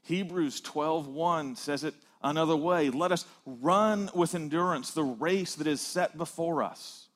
Hebrews 0.03 0.61
12:1 0.61 1.57
says 1.57 1.85
it 1.85 1.95
another 2.23 2.57
way. 2.57 2.91
Let 2.91 3.13
us 3.13 3.25
run 3.45 4.11
with 4.15 4.35
endurance 4.35 4.93
the 4.93 5.05
race 5.05 5.55
that 5.57 5.67
is 5.67 5.81
set 5.81 6.17
before 6.17 6.63
us, 6.63 7.09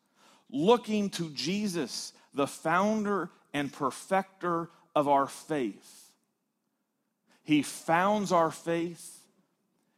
looking 0.51 1.11
to 1.11 1.31
Jesus, 1.31 2.13
the 2.35 2.47
founder 2.47 3.31
and 3.53 3.73
perfecter 3.73 4.71
of 4.95 5.09
our 5.09 5.27
faith. 5.27 6.02
He 7.45 7.63
founds 7.63 8.33
our 8.33 8.51
faith. 8.51 9.21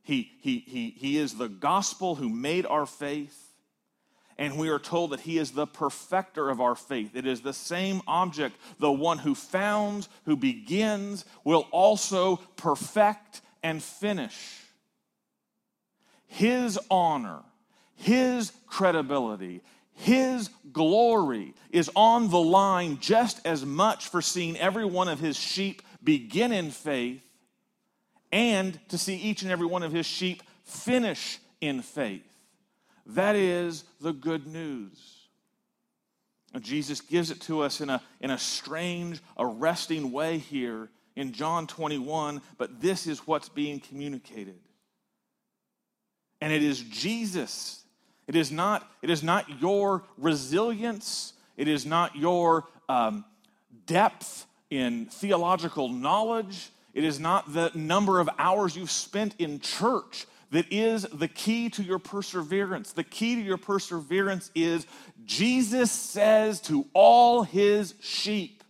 He, 0.03 0.33
he, 0.41 0.59
he, 0.59 0.91
he 0.91 1.19
is 1.19 1.35
the 1.35 1.49
gospel 1.49 2.15
who 2.15 2.29
made 2.29 2.67
our 2.67 2.87
faith. 2.87 3.41
And 4.37 4.59
we 4.59 4.69
are 4.69 4.79
told 4.79 5.11
that 5.11 5.21
he 5.21 5.39
is 5.39 5.53
the 5.53 5.67
perfecter 5.67 6.51
of 6.51 6.61
our 6.61 6.75
faith. 6.75 7.15
It 7.15 7.27
is 7.27 7.41
the 7.41 7.53
same 7.53 8.03
object. 8.07 8.57
The 8.81 8.91
one 8.91 9.19
who 9.19 9.35
founds, 9.35 10.09
who 10.25 10.37
begins, 10.37 11.25
will 11.45 11.69
also 11.71 12.37
perfect 12.57 13.43
and 13.63 13.83
finish. 13.83 14.61
His 16.27 16.79
honor, 16.91 17.43
his 17.95 18.53
credibility, 18.67 19.63
his 19.93 20.51
glory 20.73 21.55
is 21.71 21.89
on 21.95 22.29
the 22.29 22.41
line 22.41 22.99
just 23.01 23.47
as 23.47 23.65
much 23.65 24.09
for 24.09 24.21
seeing 24.21 24.57
every 24.59 24.85
one 24.85 25.09
of 25.09 25.21
his 25.21 25.37
sheep 25.37 25.81
begin 26.03 26.51
in 26.51 26.73
faith 26.73 27.23
and 28.35 28.81
to 28.89 28.99
see 28.99 29.15
each 29.15 29.43
and 29.43 29.53
every 29.53 29.65
one 29.65 29.85
of 29.85 29.93
his 29.93 30.05
sheep 30.05 30.43
finish 30.65 31.39
in 31.61 31.81
faith. 31.81 32.27
That 33.07 33.37
is 33.37 33.85
the 34.01 34.13
good 34.13 34.49
news. 34.49 35.29
Jesus 36.61 37.01
gives 37.01 37.31
it 37.31 37.41
to 37.43 37.61
us 37.61 37.81
in 37.81 37.89
a, 37.89 38.03
in 38.21 38.33
a 38.33 38.39
strange, 38.39 39.21
arresting 39.39 40.11
way 40.11 40.39
here 40.39 40.89
in 41.15 41.33
John 41.33 41.69
21, 41.69 42.43
but 42.59 42.81
this 42.81 43.07
is 43.07 43.25
what's 43.25 43.49
being 43.49 43.79
communicated. 43.79 44.59
And 46.41 46.53
it 46.53 46.63
is 46.63 46.81
Jesus. 46.81 47.85
It 48.27 48.35
is 48.35 48.51
not, 48.51 48.91
it 49.01 49.11
is 49.11 49.23
not 49.23 49.61
your 49.61 50.03
resilience, 50.19 51.35
it 51.57 51.69
is 51.69 51.87
not 51.87 52.17
your 52.17 52.65
um, 52.89 53.25
depth 53.87 54.47
in 54.71 55.07
theological 55.07 55.89
knowledge, 55.89 56.71
it 56.95 57.05
is 57.05 57.19
not 57.19 57.53
the 57.53 57.73
number 57.75 58.21
of 58.21 58.31
hours 58.39 58.77
you've 58.77 58.91
spent 58.91 59.35
in 59.39 59.59
church 59.61 60.27
that 60.53 60.73
is 60.73 61.03
the 61.03 61.27
key 61.27 61.69
to 61.71 61.83
your 61.83 61.99
perseverance. 61.99 62.93
The 62.93 63.03
key 63.03 63.35
to 63.35 63.41
your 63.41 63.57
perseverance 63.57 64.53
is 64.55 64.87
Jesus 65.25 65.91
says 65.91 66.61
to 66.63 66.87
all 66.93 67.43
his 67.43 67.95
sheep, 68.01 68.63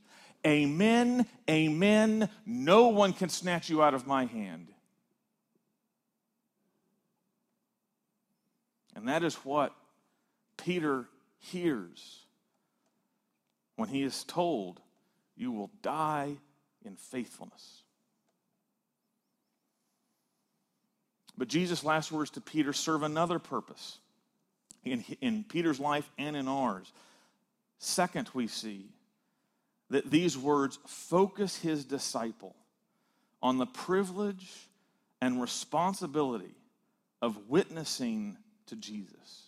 Amen, 0.47 1.27
amen, 1.49 2.29
no 2.47 2.89
one 2.89 3.13
can 3.13 3.29
snatch 3.29 3.69
you 3.69 3.83
out 3.83 3.95
of 3.95 4.07
my 4.07 4.25
hand. 4.25 4.69
And 8.97 9.09
that 9.09 9.23
is 9.23 9.35
what 9.37 9.75
Peter 10.57 11.07
hears 11.39 12.25
when 13.77 13.91
he 13.91 14.03
is 14.03 14.25
told, 14.25 14.81
You 15.37 15.53
will 15.53 15.71
die 15.83 16.37
in 16.85 16.97
faithfulness. 16.97 17.84
But 21.37 21.49
Jesus' 21.49 21.85
last 21.85 22.13
words 22.13 22.31
to 22.31 22.41
Peter 22.41 22.73
serve 22.73 23.03
another 23.03 23.39
purpose 23.39 23.99
in, 24.85 25.05
in 25.21 25.45
Peter's 25.45 25.81
life 25.81 26.09
and 26.19 26.37
in 26.37 26.49
ours. 26.49 26.93
Second, 27.79 28.31
we 28.35 28.47
see 28.47 28.87
that 29.91 30.11
these 30.11 30.39
words 30.39 30.79
focus 30.87 31.59
his 31.59 31.85
disciple 31.85 32.55
on 33.43 33.59
the 33.59 33.67
privilege 33.67 34.51
and 35.21 35.41
responsibility 35.41 36.55
of 37.21 37.49
witnessing 37.49 38.37
to 38.67 38.77
Jesus. 38.77 39.43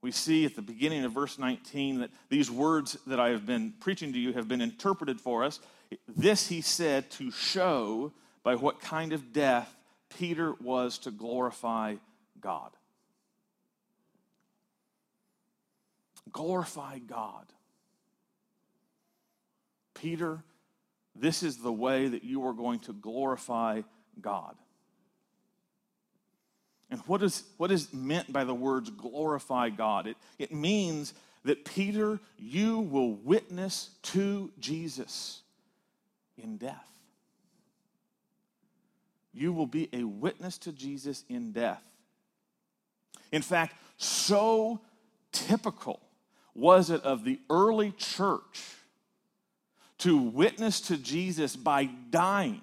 We 0.00 0.10
see 0.10 0.44
at 0.44 0.56
the 0.56 0.62
beginning 0.62 1.04
of 1.04 1.12
verse 1.12 1.38
19 1.38 2.00
that 2.00 2.10
these 2.28 2.50
words 2.50 2.98
that 3.06 3.20
I 3.20 3.30
have 3.30 3.46
been 3.46 3.72
preaching 3.78 4.12
to 4.12 4.18
you 4.18 4.32
have 4.32 4.48
been 4.48 4.60
interpreted 4.60 5.20
for 5.20 5.44
us. 5.44 5.60
This 6.08 6.48
he 6.48 6.60
said 6.60 7.10
to 7.12 7.30
show 7.30 8.12
by 8.42 8.54
what 8.56 8.80
kind 8.80 9.12
of 9.12 9.32
death 9.32 9.74
Peter 10.18 10.54
was 10.60 10.98
to 10.98 11.10
glorify 11.10 11.96
God. 12.40 12.70
Glorify 16.30 16.98
God. 16.98 17.46
Peter, 19.94 20.42
this 21.14 21.42
is 21.42 21.58
the 21.58 21.72
way 21.72 22.08
that 22.08 22.24
you 22.24 22.46
are 22.46 22.52
going 22.52 22.80
to 22.80 22.92
glorify 22.92 23.82
God. 24.20 24.56
And 26.90 27.00
what 27.06 27.22
is, 27.22 27.44
what 27.56 27.70
is 27.70 27.92
meant 27.92 28.32
by 28.32 28.44
the 28.44 28.54
words 28.54 28.90
glorify 28.90 29.70
God? 29.70 30.06
It, 30.06 30.16
it 30.38 30.52
means 30.52 31.14
that, 31.44 31.64
Peter, 31.64 32.20
you 32.38 32.80
will 32.80 33.14
witness 33.14 33.90
to 34.02 34.50
Jesus 34.58 35.42
in 36.36 36.56
death 36.56 36.91
you 39.32 39.52
will 39.52 39.66
be 39.66 39.88
a 39.92 40.04
witness 40.04 40.58
to 40.58 40.72
Jesus 40.72 41.24
in 41.28 41.52
death. 41.52 41.82
In 43.30 43.42
fact, 43.42 43.76
so 43.96 44.80
typical 45.32 46.00
was 46.54 46.90
it 46.90 47.02
of 47.02 47.24
the 47.24 47.40
early 47.48 47.92
church 47.92 48.62
to 49.98 50.18
witness 50.18 50.80
to 50.82 50.96
Jesus 50.96 51.56
by 51.56 51.84
dying 52.10 52.60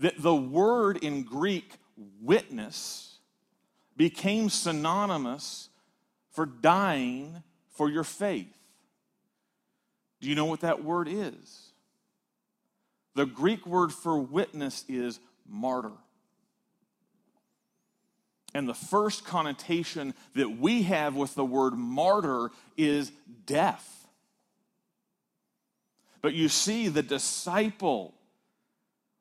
that 0.00 0.20
the 0.20 0.34
word 0.34 0.96
in 1.04 1.22
Greek, 1.22 1.72
witness, 2.20 3.18
became 3.96 4.48
synonymous 4.48 5.68
for 6.30 6.46
dying 6.46 7.42
for 7.68 7.90
your 7.90 8.04
faith. 8.04 8.56
Do 10.20 10.28
you 10.28 10.34
know 10.34 10.46
what 10.46 10.60
that 10.60 10.82
word 10.82 11.08
is? 11.08 11.69
The 13.14 13.26
Greek 13.26 13.66
word 13.66 13.92
for 13.92 14.18
witness 14.18 14.84
is 14.88 15.20
martyr. 15.48 15.92
And 18.54 18.68
the 18.68 18.74
first 18.74 19.24
connotation 19.24 20.14
that 20.34 20.58
we 20.58 20.82
have 20.82 21.14
with 21.14 21.34
the 21.34 21.44
word 21.44 21.74
martyr 21.74 22.50
is 22.76 23.12
death. 23.46 24.08
But 26.22 26.34
you 26.34 26.48
see, 26.48 26.88
the 26.88 27.02
disciple 27.02 28.14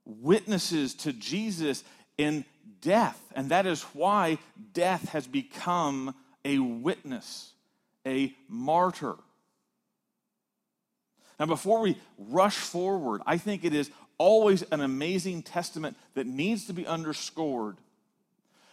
witnesses 0.05 0.95
to 0.95 1.13
Jesus 1.13 1.83
in 2.17 2.43
death, 2.81 3.21
and 3.35 3.49
that 3.49 3.65
is 3.65 3.83
why 3.93 4.39
death 4.73 5.09
has 5.09 5.27
become 5.27 6.15
a 6.43 6.59
witness, 6.59 7.53
a 8.05 8.33
martyr. 8.47 9.15
Now, 11.39 11.45
before 11.45 11.79
we 11.79 11.97
rush 12.17 12.57
forward, 12.57 13.21
I 13.25 13.37
think 13.37 13.63
it 13.63 13.73
is 13.73 13.89
always 14.17 14.63
an 14.63 14.81
amazing 14.81 15.43
testament 15.43 15.95
that 16.13 16.27
needs 16.27 16.65
to 16.65 16.73
be 16.73 16.85
underscored 16.85 17.77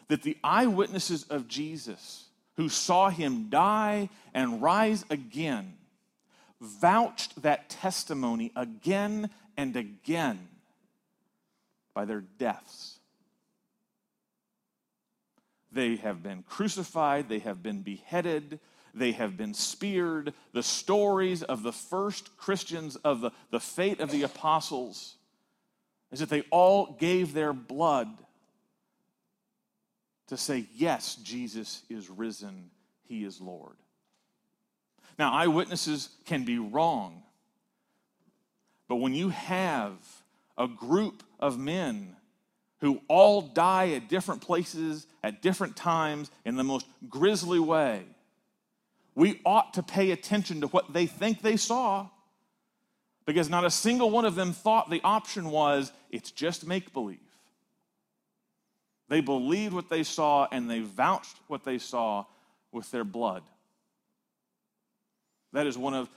that 0.09 0.23
the 0.23 0.37
eyewitnesses 0.43 1.25
of 1.25 1.49
Jesus 1.49 2.25
who 2.57 2.69
saw 2.69 3.11
him 3.11 3.49
die 3.49 4.09
and 4.35 4.61
rise 4.61 5.05
again 5.11 5.75
vouched 6.61 7.43
that 7.43 7.69
testimony 7.69 8.51
again 8.57 9.31
and 9.57 9.77
again 9.77 10.49
by 11.95 12.05
their 12.05 12.23
deaths. 12.39 12.99
They 15.71 15.97
have 15.97 16.23
been 16.23 16.43
crucified, 16.43 17.29
they 17.29 17.41
have 17.41 17.63
been 17.63 17.83
beheaded, 17.83 18.59
they 18.97 19.13
have 19.13 19.37
been 19.37 19.55
speared. 19.55 20.33
The 20.53 20.63
stories 20.63 21.43
of 21.43 21.63
the 21.63 21.73
first 21.73 22.37
Christians, 22.37 22.97
of 22.97 23.21
the, 23.21 23.31
the 23.51 23.61
fate 23.61 24.01
of 24.01 24.11
the 24.11 24.23
apostles, 24.23 25.17
is 26.11 26.21
that 26.21 26.31
they 26.31 26.43
all 26.51 26.97
gave 26.99 27.35
their 27.35 27.53
blood 27.53 28.09
to 30.29 30.37
say, 30.37 30.67
Yes, 30.75 31.17
Jesus 31.17 31.83
is 31.89 32.09
risen, 32.09 32.71
He 33.05 33.25
is 33.25 33.41
Lord. 33.41 33.77
Now, 35.19 35.33
eyewitnesses 35.33 36.11
can 36.25 36.45
be 36.45 36.59
wrong, 36.59 37.23
but 38.89 38.97
when 38.97 39.15
you 39.15 39.29
have 39.31 39.93
a 40.59 40.69
group 40.69 41.23
of 41.39 41.59
men 41.59 42.17
who 42.81 43.01
all 43.09 43.43
die 43.43 43.91
at 43.91 44.09
different 44.09 44.43
places, 44.43 45.07
at 45.23 45.43
different 45.43 45.77
times, 45.77 46.31
in 46.45 46.57
the 46.57 46.65
most 46.65 46.87
grisly 47.09 47.59
way, 47.59 48.05
we 49.17 49.41
ought 49.45 49.75
to 49.75 49.83
pay 49.83 50.13
attention 50.13 50.61
to 50.61 50.69
what 50.69 50.93
they 50.93 51.07
think 51.07 51.43
they 51.43 51.57
saw 51.57 52.09
because 53.27 53.49
not 53.49 53.65
a 53.65 53.71
single 53.71 54.11
one 54.11 54.25
of 54.25 54.37
them 54.37 54.53
thought 54.53 54.89
the 54.89 55.01
option 55.03 55.51
was 55.51 55.91
it's 56.11 56.31
just 56.31 56.67
make 56.67 56.93
believe. 56.93 57.19
They 59.09 59.21
believed 59.21 59.73
what 59.73 59.89
they 59.89 60.03
saw 60.03 60.47
and 60.53 60.71
they 60.71 60.81
vouched 60.81 61.37
what 61.49 61.65
they 61.65 61.79
saw 61.79 62.27
with 62.73 62.91
their 62.91 63.05
blood. 63.05 63.43
That 65.53 65.67
is 65.67 65.79
one 65.79 65.95
of, 65.95 66.11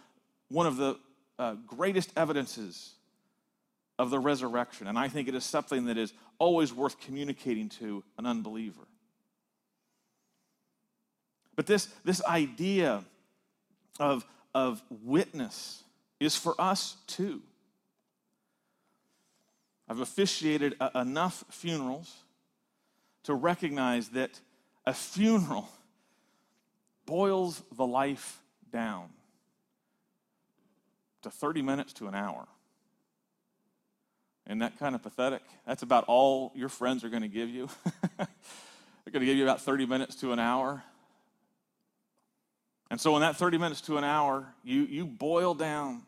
one 0.49 0.67
of 0.67 0.75
the 0.75 0.99
uh, 1.37 1.55
greatest 1.65 2.11
evidences 2.17 2.95
of 3.97 4.09
the 4.09 4.19
resurrection. 4.19 4.87
And 4.87 4.99
I 4.99 5.07
think 5.07 5.27
it 5.27 5.35
is 5.35 5.45
something 5.45 5.85
that 5.85 5.97
is 5.97 6.13
always 6.37 6.73
worth 6.73 6.99
communicating 6.99 7.69
to 7.69 8.03
an 8.17 8.25
unbeliever. 8.25 8.88
But 11.59 11.65
this, 11.65 11.89
this 12.05 12.23
idea 12.23 13.03
of, 13.99 14.25
of 14.55 14.81
witness 15.03 15.83
is 16.17 16.33
for 16.33 16.55
us 16.57 16.95
too. 17.05 17.41
I've 19.89 19.99
officiated 19.99 20.77
a, 20.79 21.01
enough 21.01 21.43
funerals 21.49 22.15
to 23.23 23.33
recognize 23.33 24.07
that 24.11 24.39
a 24.85 24.93
funeral 24.93 25.67
boils 27.05 27.61
the 27.75 27.85
life 27.85 28.39
down 28.71 29.09
to 31.23 31.29
30 31.29 31.61
minutes 31.61 31.91
to 31.91 32.07
an 32.07 32.15
hour. 32.15 32.47
Isn't 34.47 34.59
that 34.59 34.79
kind 34.79 34.95
of 34.95 35.03
pathetic? 35.03 35.41
That's 35.67 35.83
about 35.83 36.05
all 36.07 36.53
your 36.55 36.69
friends 36.69 37.03
are 37.03 37.09
going 37.09 37.23
to 37.23 37.27
give 37.27 37.49
you. 37.49 37.67
They're 38.17 38.27
going 39.11 39.19
to 39.19 39.25
give 39.25 39.35
you 39.35 39.43
about 39.43 39.59
30 39.59 39.87
minutes 39.87 40.15
to 40.21 40.31
an 40.31 40.39
hour. 40.39 40.85
And 42.91 42.99
so, 42.99 43.15
in 43.15 43.21
that 43.21 43.35
30 43.35 43.57
minutes 43.57 43.81
to 43.81 43.97
an 43.97 44.03
hour, 44.03 44.45
you, 44.63 44.81
you 44.83 45.05
boil 45.05 45.53
down 45.53 46.03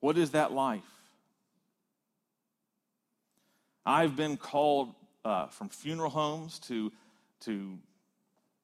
what 0.00 0.16
is 0.16 0.30
that 0.30 0.52
life? 0.52 0.82
I've 3.84 4.14
been 4.14 4.36
called 4.36 4.94
uh, 5.24 5.46
from 5.46 5.70
funeral 5.70 6.10
homes 6.10 6.58
to, 6.60 6.92
to 7.40 7.78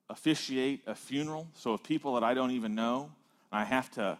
officiate 0.08 0.82
a 0.86 0.94
funeral. 0.94 1.48
So, 1.54 1.72
of 1.72 1.82
people 1.82 2.14
that 2.14 2.22
I 2.22 2.34
don't 2.34 2.52
even 2.52 2.74
know, 2.74 3.10
I 3.50 3.64
have 3.64 3.90
to, 3.92 4.18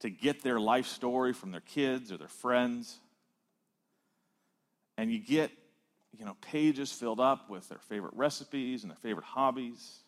to 0.00 0.10
get 0.10 0.42
their 0.42 0.58
life 0.58 0.86
story 0.86 1.32
from 1.32 1.52
their 1.52 1.60
kids 1.60 2.10
or 2.10 2.16
their 2.16 2.28
friends 2.28 2.98
and 4.96 5.10
you 5.10 5.18
get 5.18 5.50
you 6.16 6.24
know 6.24 6.36
pages 6.40 6.92
filled 6.92 7.20
up 7.20 7.50
with 7.50 7.68
their 7.68 7.78
favorite 7.78 8.14
recipes 8.14 8.82
and 8.82 8.90
their 8.90 8.98
favorite 8.98 9.24
hobbies 9.24 10.01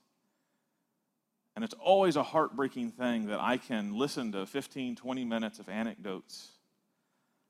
and 1.55 1.65
it's 1.65 1.75
always 1.75 2.17
a 2.17 2.23
heartbreaking 2.23 2.91
thing 2.91 3.27
that 3.27 3.41
i 3.41 3.57
can 3.57 3.97
listen 3.97 4.33
to 4.33 4.47
15 4.47 4.97
20 4.97 5.25
minutes 5.25 5.59
of 5.59 5.69
anecdotes 5.69 6.49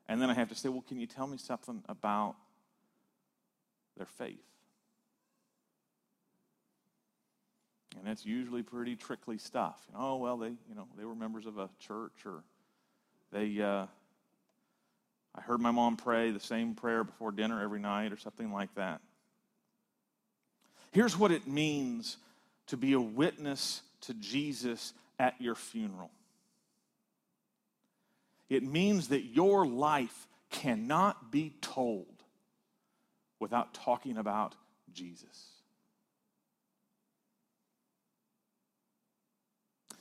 and 0.07 0.21
then 0.21 0.29
i 0.29 0.33
have 0.33 0.49
to 0.49 0.55
say 0.55 0.69
well 0.69 0.83
can 0.87 0.99
you 0.99 1.07
tell 1.07 1.27
me 1.27 1.37
something 1.37 1.83
about 1.87 2.35
their 3.97 4.05
faith 4.05 4.43
and 7.99 8.07
it's 8.07 8.25
usually 8.25 8.63
pretty 8.63 8.95
trickly 8.95 9.37
stuff 9.37 9.79
you 9.87 9.97
know, 9.97 10.05
oh 10.05 10.15
well 10.17 10.37
they 10.37 10.49
you 10.49 10.75
know 10.75 10.87
they 10.97 11.05
were 11.05 11.15
members 11.15 11.45
of 11.45 11.57
a 11.57 11.69
church 11.79 12.25
or 12.25 12.43
they 13.31 13.61
uh, 13.61 13.85
I 15.37 15.41
heard 15.41 15.59
my 15.59 15.71
mom 15.71 15.97
pray 15.97 16.31
the 16.31 16.39
same 16.39 16.75
prayer 16.75 17.03
before 17.03 17.31
dinner 17.31 17.61
every 17.61 17.79
night 17.79 18.13
or 18.13 18.17
something 18.17 18.53
like 18.53 18.73
that. 18.75 19.01
Here's 20.91 21.17
what 21.17 21.31
it 21.31 21.45
means 21.45 22.17
to 22.67 22.77
be 22.77 22.93
a 22.93 23.01
witness 23.01 23.81
to 24.05 24.13
Jesus 24.13 24.93
at 25.19 25.39
your 25.39 25.55
funeral 25.55 26.11
it 28.49 28.63
means 28.63 29.09
that 29.09 29.23
your 29.23 29.65
life 29.65 30.27
cannot 30.51 31.31
be 31.31 31.55
told 31.61 32.23
without 33.39 33.73
talking 33.73 34.17
about 34.17 34.55
Jesus. 34.93 35.51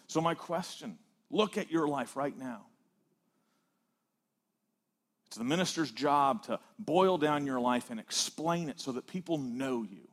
So, 0.07 0.21
my 0.21 0.35
question 0.35 0.99
look 1.31 1.59
at 1.59 1.71
your 1.71 1.89
life 1.89 2.17
right 2.17 2.37
now. 2.39 2.67
It's 5.27 5.37
the 5.37 5.45
minister's 5.45 5.91
job 5.91 6.45
to 6.45 6.61
boil 6.79 7.19
down 7.19 7.45
your 7.47 7.59
life 7.59 7.91
and 7.91 7.99
explain 7.99 8.69
it 8.69 8.79
so 8.79 8.93
that 8.93 9.09
people 9.09 9.39
know 9.39 9.83
you. 9.83 10.07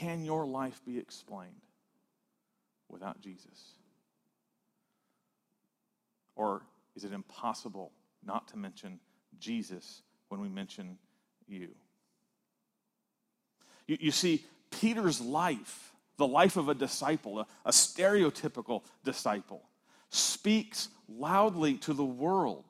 Can 0.00 0.24
your 0.24 0.46
life 0.46 0.80
be 0.86 0.98
explained 0.98 1.60
without 2.88 3.20
Jesus? 3.20 3.74
Or 6.36 6.62
is 6.96 7.04
it 7.04 7.12
impossible 7.12 7.92
not 8.24 8.48
to 8.48 8.56
mention 8.56 8.98
Jesus 9.38 10.00
when 10.30 10.40
we 10.40 10.48
mention 10.48 10.96
you? 11.46 11.68
You, 13.86 13.98
you 14.00 14.10
see, 14.10 14.42
Peter's 14.70 15.20
life, 15.20 15.92
the 16.16 16.26
life 16.26 16.56
of 16.56 16.70
a 16.70 16.74
disciple, 16.74 17.40
a, 17.40 17.46
a 17.66 17.70
stereotypical 17.70 18.84
disciple, 19.04 19.68
speaks 20.08 20.88
loudly 21.10 21.74
to 21.74 21.92
the 21.92 22.02
world. 22.02 22.64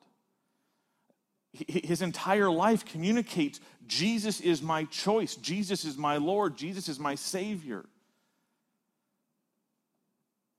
His 1.53 2.01
entire 2.01 2.49
life 2.49 2.85
communicates 2.85 3.59
Jesus 3.85 4.39
is 4.39 4.61
my 4.61 4.85
choice, 4.85 5.35
Jesus 5.35 5.83
is 5.83 5.97
my 5.97 6.17
Lord, 6.17 6.55
Jesus 6.55 6.87
is 6.87 6.99
my 6.99 7.15
Savior. 7.15 7.85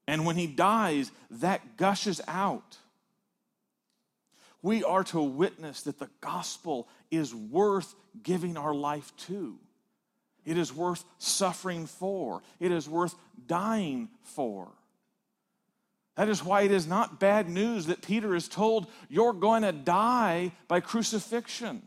And 0.07 0.26
when 0.26 0.37
he 0.37 0.46
dies, 0.46 1.11
that 1.31 1.76
gushes 1.76 2.20
out. 2.28 2.76
We 4.61 4.85
are 4.85 5.05
to 5.05 5.20
witness 5.22 5.83
that 5.83 5.98
the 5.98 6.11
gospel 6.20 6.88
is 7.11 7.35
worth 7.35 7.94
giving 8.22 8.57
our 8.57 8.74
life 8.74 9.12
to. 9.28 9.59
It 10.44 10.59
is 10.59 10.72
worth 10.72 11.05
suffering 11.18 11.87
for. 11.87 12.42
It 12.61 12.72
is 12.72 12.88
worth 12.88 13.14
dying 13.46 14.09
for. 14.22 14.68
That 16.16 16.29
is 16.29 16.44
why 16.44 16.62
it 16.62 16.70
is 16.70 16.87
not 16.87 17.20
bad 17.20 17.48
news 17.48 17.87
that 17.87 18.03
Peter 18.03 18.35
is 18.35 18.48
told, 18.48 18.87
You're 19.09 19.33
going 19.33 19.62
to 19.62 19.72
die 19.72 20.53
by 20.68 20.81
crucifixion. 20.81 21.83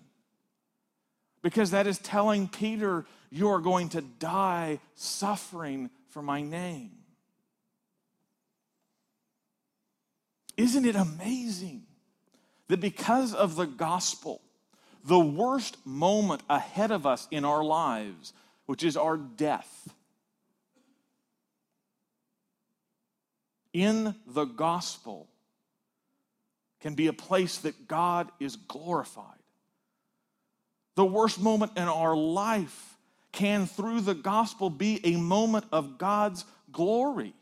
Because 1.42 1.72
that 1.72 1.86
is 1.86 2.00
telling 2.00 2.48
Peter, 2.48 3.06
You 3.30 3.50
are 3.50 3.60
going 3.60 3.90
to 3.90 4.02
die 4.02 4.80
suffering 4.96 5.92
for 6.10 6.22
my 6.22 6.42
name. 6.42 6.92
Isn't 10.58 10.86
it 10.86 10.96
amazing 10.96 11.84
that 12.68 12.80
because 12.80 13.34
of 13.34 13.56
the 13.56 13.68
gospel, 13.68 14.42
the 15.04 15.20
worst 15.20 15.78
moment 15.86 16.42
ahead 16.50 16.92
of 16.92 17.06
us 17.06 17.28
in 17.30 17.46
our 17.46 17.64
lives, 17.64 18.34
which 18.66 18.84
is 18.84 18.98
our 18.98 19.18
death, 19.18 19.94
in 23.76 24.16
the 24.26 24.46
gospel 24.46 25.28
can 26.80 26.96
be 26.96 27.08
a 27.08 27.14
place 27.14 27.58
that 27.58 27.90
God 27.90 28.32
is 28.40 28.56
glorified. 28.56 29.26
The 30.96 31.06
worst 31.06 31.42
moment 31.42 31.74
in 31.76 31.84
our 31.84 32.16
life 32.16 32.98
can, 33.34 33.66
through 33.66 34.00
the 34.02 34.16
gospel, 34.16 34.70
be 34.70 35.02
a 35.04 35.18
moment 35.18 35.66
of 35.74 35.98
God's 35.98 36.46
glory. 36.72 37.34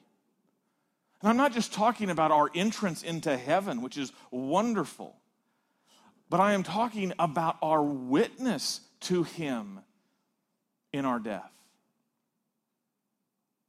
And 1.22 1.30
I'm 1.30 1.38
not 1.38 1.54
just 1.54 1.72
talking 1.72 2.10
about 2.10 2.32
our 2.32 2.50
entrance 2.56 3.04
into 3.04 3.38
heaven, 3.38 3.84
which 3.84 4.00
is 4.00 4.12
wonderful, 4.32 5.16
but 6.32 6.40
I 6.40 6.54
am 6.54 6.64
talking 6.64 7.14
about 7.20 7.58
our 7.62 7.84
witness 7.84 8.82
to 9.02 9.22
Him 9.22 9.82
in 10.92 11.06
our 11.06 11.20
death. 11.20 11.52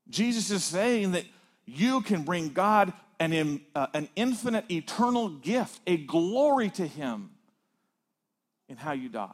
Jesus 0.09 0.51
is 0.51 0.65
saying 0.65 1.13
that 1.13 1.25
you 1.67 2.01
can 2.03 2.25
bring 2.25 2.51
God 2.51 2.93
an, 3.21 3.61
uh, 3.75 3.87
an 3.95 4.09
infinite, 4.17 4.71
eternal 4.71 5.29
gift, 5.29 5.81
a 5.87 5.97
glory 5.97 6.71
to 6.71 6.87
Him 6.87 7.31
in 8.69 8.77
how 8.77 8.93
you 8.93 9.09
die. 9.09 9.31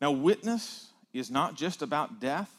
Now, 0.00 0.10
witness 0.10 0.90
is 1.12 1.30
not 1.30 1.54
just 1.54 1.82
about 1.82 2.20
death. 2.20 2.50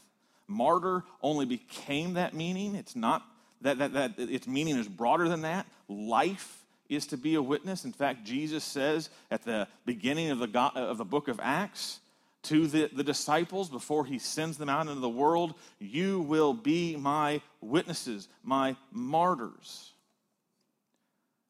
Martyr 0.47 1.03
only 1.21 1.45
became 1.45 2.13
that 2.13 2.34
meaning. 2.34 2.75
It's 2.75 2.95
not 2.95 3.23
that, 3.62 3.77
that, 3.79 3.93
that 3.93 4.19
its 4.19 4.47
meaning 4.47 4.77
is 4.77 4.88
broader 4.88 5.27
than 5.27 5.41
that. 5.41 5.65
Life 5.88 6.63
is 6.88 7.08
to 7.08 7.17
be 7.17 7.36
a 7.36 7.41
witness. 7.41 7.84
In 7.84 7.91
fact, 7.91 8.25
Jesus 8.25 8.63
says 8.63 9.10
at 9.31 9.43
the 9.43 9.67
beginning 9.86 10.29
of 10.29 10.39
the, 10.39 10.60
of 10.60 10.97
the 10.97 11.05
book 11.05 11.27
of 11.27 11.39
Acts, 11.41 11.99
to 12.45 12.67
the, 12.67 12.89
the 12.93 13.03
disciples 13.03 13.69
before 13.69 14.05
he 14.05 14.19
sends 14.19 14.58
them 14.58 14.69
out 14.69 14.88
into 14.88 14.99
the 14.99 15.10
world 15.10 15.55
You 15.79 16.21
will 16.21 16.53
be 16.53 16.95
my 16.95 17.41
witnesses, 17.62 18.27
my 18.43 18.75
martyrs. 18.91 19.91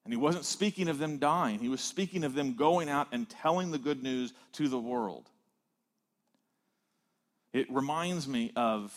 And 0.03 0.13
he 0.13 0.17
wasn't 0.17 0.45
speaking 0.45 0.87
of 0.87 0.99
them 0.99 1.17
dying, 1.17 1.59
he 1.59 1.69
was 1.69 1.81
speaking 1.81 2.23
of 2.23 2.33
them 2.33 2.55
going 2.55 2.89
out 2.89 3.07
and 3.11 3.29
telling 3.29 3.71
the 3.71 3.77
good 3.77 4.03
news 4.03 4.33
to 4.53 4.67
the 4.67 4.79
world. 4.79 5.29
It 7.53 7.71
reminds 7.71 8.27
me 8.27 8.51
of 8.55 8.93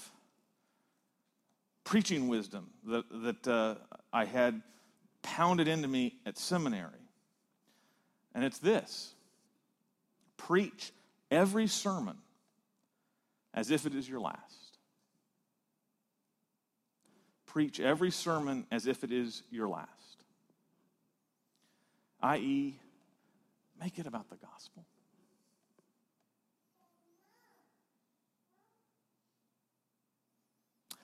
preaching 1.84 2.28
wisdom 2.28 2.70
that, 2.86 3.04
that 3.22 3.48
uh, 3.48 3.74
I 4.12 4.24
had 4.24 4.60
pounded 5.22 5.68
into 5.68 5.88
me 5.88 6.16
at 6.26 6.36
seminary. 6.36 6.90
And 8.34 8.44
it's 8.44 8.58
this 8.58 9.14
preach 10.36 10.92
every 11.30 11.66
sermon 11.66 12.16
as 13.54 13.70
if 13.70 13.86
it 13.86 13.94
is 13.94 14.08
your 14.08 14.20
last. 14.20 14.78
Preach 17.46 17.80
every 17.80 18.10
sermon 18.10 18.66
as 18.70 18.86
if 18.86 19.02
it 19.04 19.10
is 19.10 19.42
your 19.50 19.68
last. 19.68 19.88
I.e., 22.20 22.78
make 23.80 23.98
it 23.98 24.06
about 24.06 24.28
the 24.28 24.36
gospel. 24.36 24.84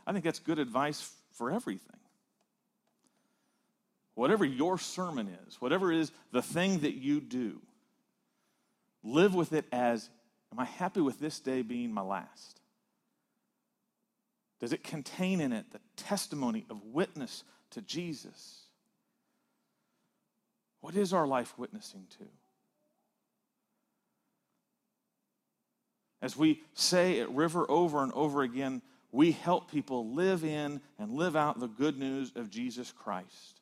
I 0.07 0.13
think 0.13 0.25
that's 0.25 0.39
good 0.39 0.59
advice 0.59 1.11
for 1.33 1.51
everything. 1.51 1.97
Whatever 4.15 4.45
your 4.45 4.79
sermon 4.79 5.35
is, 5.47 5.61
whatever 5.61 5.91
is 5.91 6.13
the 6.31 6.43
thing 6.43 6.81
that 6.81 6.95
you 6.95 7.21
do, 7.21 7.61
live 9.05 9.35
with 9.35 9.53
it 9.53 9.67
as 9.71 10.11
Am 10.55 10.61
I 10.61 10.67
happy 10.67 11.01
with 11.01 11.19
this 11.19 11.41
day 11.41 11.63
being 11.63 11.93
my 11.93 12.01
last? 12.01 12.61
Does 14.61 14.73
it 14.73 14.85
contain 14.85 15.41
in 15.41 15.53
it 15.53 15.67
the 15.73 15.81
testimony 15.97 16.65
of 16.71 16.81
witness 16.85 17.43
to 17.71 17.83
Jesus? 17.83 18.61
What 20.81 20.95
is 20.95 21.13
our 21.13 21.27
life 21.27 21.59
witnessing 21.59 22.07
to? 22.19 22.25
As 26.23 26.37
we 26.37 26.63
say 26.75 27.19
at 27.19 27.31
River 27.31 27.69
over 27.69 28.01
and 28.01 28.13
over 28.13 28.43
again, 28.43 28.81
we 29.11 29.33
help 29.33 29.71
people 29.71 30.15
live 30.15 30.45
in 30.45 30.81
and 31.01 31.11
live 31.11 31.35
out 31.35 31.59
the 31.59 31.67
good 31.67 31.99
news 31.99 32.31
of 32.37 32.49
Jesus 32.49 32.93
Christ. 32.93 33.61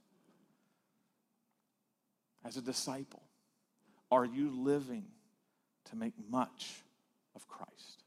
As 2.44 2.58
a 2.58 2.60
disciple, 2.60 3.22
are 4.10 4.26
you 4.26 4.50
living 4.50 5.06
to 5.90 5.96
make 5.96 6.14
much 6.30 6.82
of 7.34 7.46
Christ. 7.48 8.02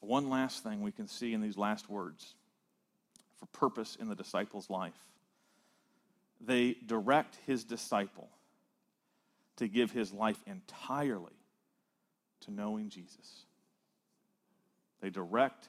One 0.00 0.30
last 0.30 0.62
thing 0.62 0.82
we 0.82 0.92
can 0.92 1.06
see 1.06 1.34
in 1.34 1.42
these 1.42 1.58
last 1.58 1.90
words 1.90 2.34
for 3.36 3.46
purpose 3.46 3.96
in 4.00 4.08
the 4.08 4.14
disciple's 4.14 4.70
life. 4.70 4.98
They 6.40 6.76
direct 6.86 7.36
his 7.46 7.64
disciple 7.64 8.30
to 9.56 9.68
give 9.68 9.90
his 9.90 10.12
life 10.12 10.40
entirely 10.46 11.32
to 12.42 12.52
knowing 12.52 12.88
Jesus. 12.88 13.44
They 15.00 15.10
direct 15.10 15.68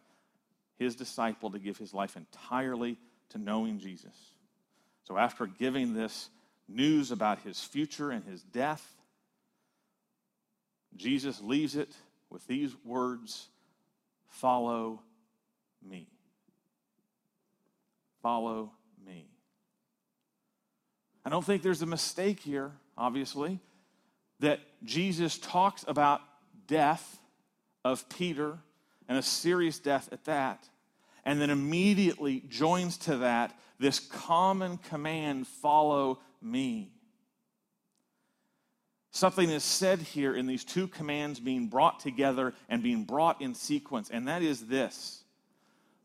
his 0.78 0.96
disciple 0.96 1.52
to 1.52 1.60
give 1.60 1.78
his 1.78 1.94
life 1.94 2.16
entirely 2.16 2.98
to 3.30 3.38
knowing 3.38 3.80
Jesus. 3.80 4.16
So, 5.04 5.18
after 5.18 5.48
giving 5.48 5.94
this 5.94 6.30
news 6.70 7.12
about 7.12 7.40
his 7.40 7.60
future 7.62 8.12
and 8.12 8.24
his 8.24 8.42
death, 8.42 8.86
Jesus 10.96 11.42
leaves 11.42 11.76
it 11.76 11.92
with 12.30 12.46
these 12.48 12.74
words 12.86 13.48
Follow 14.28 15.02
me. 15.84 16.08
Follow 18.22 18.72
me. 19.06 19.26
I 21.26 21.30
don't 21.30 21.44
think 21.44 21.64
there's 21.64 21.82
a 21.82 21.88
mistake 21.88 22.40
here, 22.40 22.72
obviously, 22.98 23.60
that 24.40 24.60
Jesus 24.84 25.38
talks 25.38 25.84
about 25.88 26.22
death 26.68 27.20
of 27.84 28.08
Peter 28.10 28.60
and 29.08 29.18
a 29.18 29.24
serious 29.24 29.80
death 29.80 30.10
at 30.12 30.26
that, 30.26 30.70
and 31.26 31.42
then 31.42 31.50
immediately 31.50 32.44
joins 32.48 32.98
to 32.98 33.18
that 33.18 33.58
this 33.80 34.00
common 34.00 34.78
command 34.78 35.48
follow 35.48 36.20
me. 36.42 36.92
Something 39.12 39.50
is 39.50 39.64
said 39.64 40.00
here 40.00 40.36
in 40.36 40.46
these 40.46 40.64
two 40.64 40.88
commands 40.88 41.40
being 41.40 41.68
brought 41.68 42.00
together 42.00 42.54
and 42.70 42.84
being 42.84 43.04
brought 43.04 43.42
in 43.42 43.56
sequence, 43.56 44.10
and 44.10 44.28
that 44.28 44.42
is 44.42 44.68
this 44.68 45.24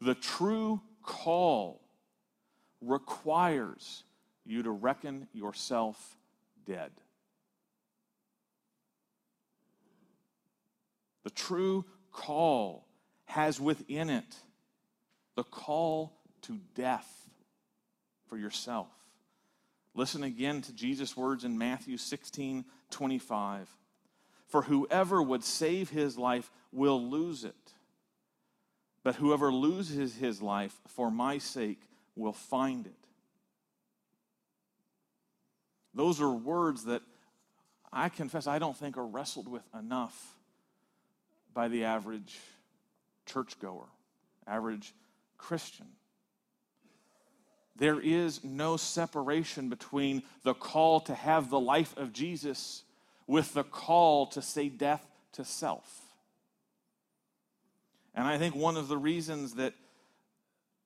the 0.00 0.14
true 0.14 0.80
call 1.02 1.80
requires 2.80 4.04
you 4.44 4.62
to 4.62 4.70
reckon 4.70 5.28
yourself 5.32 6.16
dead. 6.66 6.90
The 11.24 11.30
true 11.30 11.84
call 12.12 12.86
has 13.24 13.60
within 13.60 14.10
it 14.10 14.36
the 15.36 15.44
call 15.44 16.12
to 16.42 16.58
death 16.74 17.10
for 18.28 18.36
yourself. 18.36 18.88
Listen 19.94 20.24
again 20.24 20.61
to 20.62 20.72
Jesus' 20.72 21.16
words 21.16 21.44
in 21.44 21.57
Matthew 21.57 21.96
16 21.96 22.64
25. 22.90 23.68
For 24.46 24.62
whoever 24.62 25.22
would 25.22 25.42
save 25.42 25.90
his 25.90 26.18
life 26.18 26.50
will 26.72 27.02
lose 27.02 27.44
it. 27.44 27.54
But 29.02 29.16
whoever 29.16 29.52
loses 29.52 30.16
his 30.16 30.40
life 30.40 30.81
for 30.88 31.10
my 31.10 31.38
sake 31.38 31.83
will 32.16 32.33
find 32.33 32.87
it. 32.87 32.92
Those 35.94 36.21
are 36.21 36.31
words 36.31 36.85
that 36.85 37.02
I 37.92 38.08
confess 38.08 38.46
I 38.46 38.58
don't 38.58 38.77
think 38.77 38.96
are 38.96 39.06
wrestled 39.06 39.46
with 39.46 39.62
enough 39.79 40.35
by 41.52 41.68
the 41.68 41.85
average 41.85 42.37
churchgoer, 43.27 43.87
average 44.46 44.92
Christian. 45.38 45.87
There 47.77 48.00
is 48.00 48.44
no 48.44 48.77
separation 48.77 49.68
between 49.68 50.22
the 50.42 50.54
call 50.54 51.00
to 51.00 51.14
have 51.14 51.50
the 51.50 51.60
life 51.60 51.96
of 51.96 52.12
Jesus 52.12 52.85
with 53.27 53.52
the 53.54 53.64
call 53.64 54.27
to 54.29 54.42
say 54.42 54.68
death 54.68 55.04
to 55.33 55.44
self. 55.44 56.02
And 58.14 58.27
I 58.27 58.38
think 58.38 58.54
one 58.54 58.77
of 58.77 58.87
the 58.87 58.96
reasons 58.96 59.54
that 59.54 59.75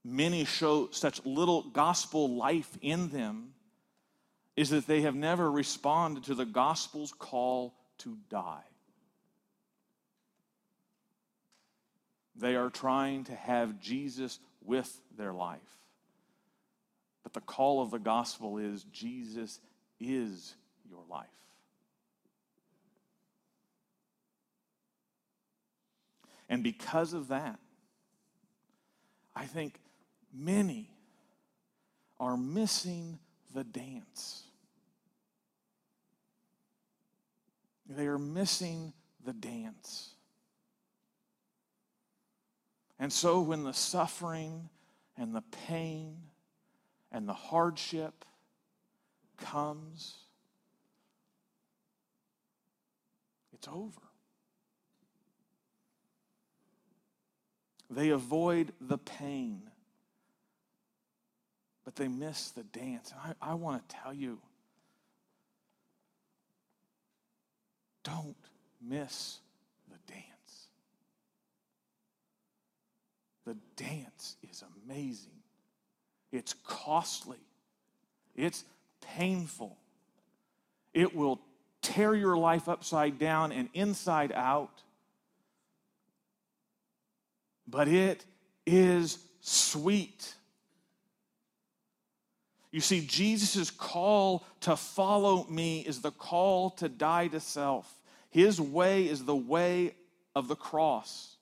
many 0.02 0.44
show 0.46 0.88
such 0.90 1.24
little 1.26 1.62
gospel 1.62 2.36
life 2.36 2.78
in 2.80 3.10
them 3.10 3.52
is 4.56 4.70
that 4.70 4.86
they 4.86 5.02
have 5.02 5.14
never 5.14 5.50
responded 5.50 6.24
to 6.24 6.34
the 6.34 6.46
gospel's 6.46 7.12
call 7.12 7.74
to 7.98 8.16
die. 8.30 8.64
They 12.34 12.56
are 12.56 12.70
trying 12.70 13.24
to 13.24 13.34
have 13.34 13.80
Jesus 13.80 14.38
with 14.64 15.00
their 15.16 15.32
life. 15.32 15.60
But 17.28 17.42
the 17.42 17.46
call 17.46 17.82
of 17.82 17.90
the 17.90 17.98
gospel 17.98 18.56
is 18.56 18.84
Jesus 18.84 19.60
is 20.00 20.54
your 20.88 21.02
life. 21.10 21.26
And 26.48 26.62
because 26.62 27.12
of 27.12 27.28
that, 27.28 27.58
I 29.36 29.44
think 29.44 29.78
many 30.32 30.88
are 32.18 32.38
missing 32.38 33.18
the 33.52 33.62
dance. 33.62 34.44
They 37.90 38.06
are 38.06 38.18
missing 38.18 38.94
the 39.22 39.34
dance. 39.34 40.14
And 42.98 43.12
so 43.12 43.42
when 43.42 43.64
the 43.64 43.74
suffering 43.74 44.70
and 45.18 45.34
the 45.34 45.44
pain 45.66 46.16
and 47.10 47.28
the 47.28 47.34
hardship 47.34 48.24
comes, 49.38 50.16
it's 53.52 53.68
over. 53.68 54.00
They 57.90 58.10
avoid 58.10 58.72
the 58.80 58.98
pain, 58.98 59.62
but 61.84 61.96
they 61.96 62.08
miss 62.08 62.50
the 62.50 62.64
dance. 62.64 63.12
And 63.12 63.34
I, 63.40 63.52
I 63.52 63.54
want 63.54 63.88
to 63.88 63.96
tell 63.96 64.12
you 64.12 64.38
don't 68.04 68.36
miss 68.80 69.38
the 69.88 70.12
dance. 70.12 70.24
The 73.46 73.56
dance 73.76 74.36
is 74.50 74.62
amazing, 74.84 75.37
it's 76.32 76.54
costly, 76.66 77.38
it's 78.36 78.64
painful. 79.16 79.76
It 80.94 81.14
will 81.14 81.40
tear 81.82 82.14
your 82.14 82.36
life 82.36 82.68
upside 82.68 83.18
down 83.18 83.52
and 83.52 83.68
inside 83.74 84.32
out 84.32 84.82
but 87.68 87.88
it 87.88 88.24
is 88.66 89.18
sweet. 89.40 90.34
You 92.70 92.80
see, 92.80 93.04
Jesus' 93.06 93.70
call 93.70 94.44
to 94.60 94.76
follow 94.76 95.46
me 95.48 95.80
is 95.80 96.00
the 96.00 96.10
call 96.10 96.70
to 96.72 96.88
die 96.88 97.28
to 97.28 97.40
self. 97.40 97.92
His 98.30 98.60
way 98.60 99.08
is 99.08 99.24
the 99.24 99.36
way 99.36 99.94
of 100.34 100.48
the 100.48 100.56
cross. 100.56 101.36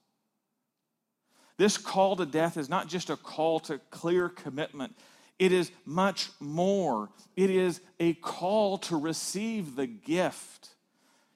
This 1.58 1.78
call 1.78 2.16
to 2.16 2.26
death 2.26 2.56
is 2.56 2.68
not 2.68 2.88
just 2.88 3.10
a 3.10 3.16
call 3.16 3.60
to 3.60 3.78
clear 3.90 4.28
commitment, 4.28 4.94
it 5.38 5.52
is 5.52 5.70
much 5.84 6.30
more. 6.40 7.10
It 7.36 7.50
is 7.50 7.80
a 8.00 8.14
call 8.14 8.78
to 8.78 8.96
receive 8.96 9.76
the 9.76 9.86
gift. 9.86 10.70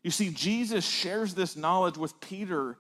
You 0.02 0.10
see, 0.10 0.30
Jesus 0.30 0.88
shares 0.88 1.34
this 1.34 1.56
knowledge 1.56 1.98
with 1.98 2.18
Peter 2.20 2.78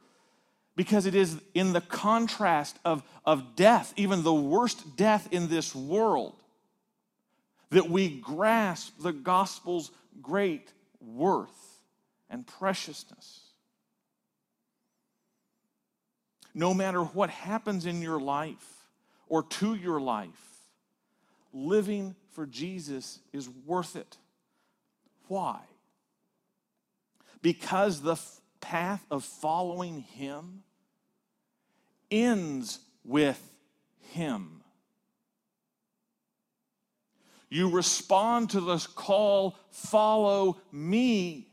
because 0.76 1.04
it 1.04 1.14
is 1.14 1.38
in 1.52 1.74
the 1.74 1.82
contrast 1.82 2.78
of, 2.86 3.02
of 3.26 3.54
death, 3.54 3.92
even 3.96 4.22
the 4.22 4.32
worst 4.32 4.96
death 4.96 5.28
in 5.30 5.48
this 5.48 5.74
world, 5.74 6.34
that 7.68 7.90
we 7.90 8.08
grasp 8.08 8.94
the 9.02 9.12
gospel's 9.12 9.90
great 10.22 10.72
worth 11.00 11.82
and 12.30 12.46
preciousness. 12.46 13.39
No 16.54 16.74
matter 16.74 17.02
what 17.02 17.30
happens 17.30 17.86
in 17.86 18.02
your 18.02 18.20
life 18.20 18.86
or 19.28 19.42
to 19.44 19.74
your 19.74 20.00
life, 20.00 20.28
living 21.52 22.14
for 22.32 22.46
Jesus 22.46 23.20
is 23.32 23.48
worth 23.66 23.96
it. 23.96 24.16
Why? 25.28 25.60
Because 27.42 28.02
the 28.02 28.16
path 28.60 29.04
of 29.10 29.24
following 29.24 30.00
Him 30.00 30.62
ends 32.10 32.80
with 33.04 33.40
Him. 34.12 34.62
You 37.48 37.68
respond 37.70 38.50
to 38.50 38.60
this 38.60 38.86
call, 38.86 39.56
follow 39.70 40.58
me, 40.70 41.48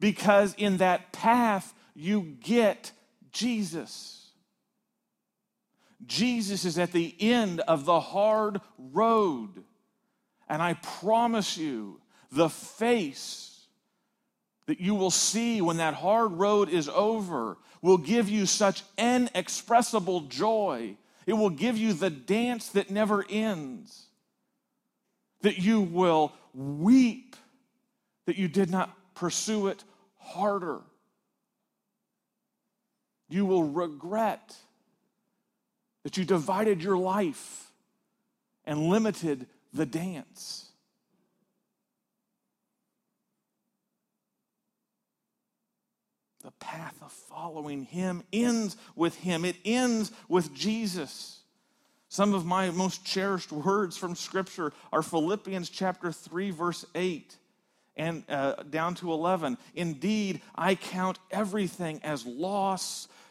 because 0.00 0.54
in 0.58 0.78
that 0.78 1.12
path 1.12 1.72
you 1.94 2.36
get 2.40 2.92
Jesus. 3.32 4.30
Jesus 6.06 6.64
is 6.64 6.78
at 6.78 6.92
the 6.92 7.14
end 7.20 7.60
of 7.60 7.84
the 7.84 8.00
hard 8.00 8.60
road. 8.78 9.64
And 10.48 10.62
I 10.62 10.74
promise 10.74 11.56
you, 11.56 12.00
the 12.30 12.48
face 12.48 13.66
that 14.66 14.80
you 14.80 14.94
will 14.94 15.10
see 15.10 15.60
when 15.60 15.78
that 15.78 15.94
hard 15.94 16.32
road 16.32 16.68
is 16.68 16.88
over 16.88 17.56
will 17.80 17.98
give 17.98 18.28
you 18.28 18.46
such 18.46 18.82
inexpressible 18.96 20.22
joy. 20.22 20.96
It 21.26 21.32
will 21.32 21.50
give 21.50 21.76
you 21.76 21.92
the 21.92 22.10
dance 22.10 22.68
that 22.70 22.90
never 22.90 23.24
ends. 23.28 24.06
That 25.42 25.58
you 25.58 25.80
will 25.80 26.32
weep 26.54 27.36
that 28.26 28.36
you 28.36 28.46
did 28.46 28.68
not 28.70 28.94
pursue 29.14 29.68
it 29.68 29.82
harder. 30.18 30.80
You 33.28 33.44
will 33.44 33.64
regret 33.64 34.56
that 36.02 36.16
you 36.16 36.24
divided 36.24 36.82
your 36.82 36.96
life 36.96 37.70
and 38.64 38.88
limited 38.88 39.46
the 39.72 39.86
dance. 39.86 40.68
the 46.48 46.52
path 46.64 46.96
of 47.02 47.12
following 47.12 47.82
Him 47.84 48.22
ends 48.32 48.78
with 48.96 49.14
Him, 49.16 49.44
it 49.44 49.56
ends 49.66 50.10
with 50.30 50.54
Jesus. 50.54 51.40
Some 52.08 52.32
of 52.32 52.46
my 52.46 52.70
most 52.70 53.04
cherished 53.04 53.52
words 53.52 53.98
from 53.98 54.14
Scripture 54.14 54.72
are 54.90 55.02
Philippians 55.02 55.68
chapter 55.68 56.10
3, 56.10 56.50
verse 56.50 56.86
8 56.94 57.36
and 57.98 58.24
uh, 58.30 58.54
down 58.70 58.94
to 58.94 59.12
11. 59.12 59.58
Indeed, 59.74 60.40
I 60.54 60.74
count 60.74 61.18
everything 61.30 62.00
as 62.02 62.24
loss 62.24 63.08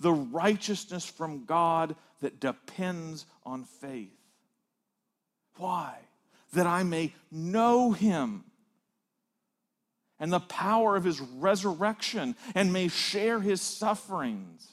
the 0.00 0.12
righteousness 0.12 1.04
from 1.04 1.44
God 1.44 1.94
that 2.20 2.40
depends 2.40 3.26
on 3.44 3.64
faith. 3.64 4.16
Why? 5.56 5.94
That 6.54 6.66
I 6.66 6.82
may 6.82 7.14
know 7.30 7.92
him 7.92 8.44
and 10.18 10.32
the 10.32 10.40
power 10.40 10.96
of 10.96 11.04
his 11.04 11.20
resurrection 11.20 12.36
and 12.54 12.72
may 12.72 12.88
share 12.88 13.40
his 13.40 13.60
sufferings 13.62 14.68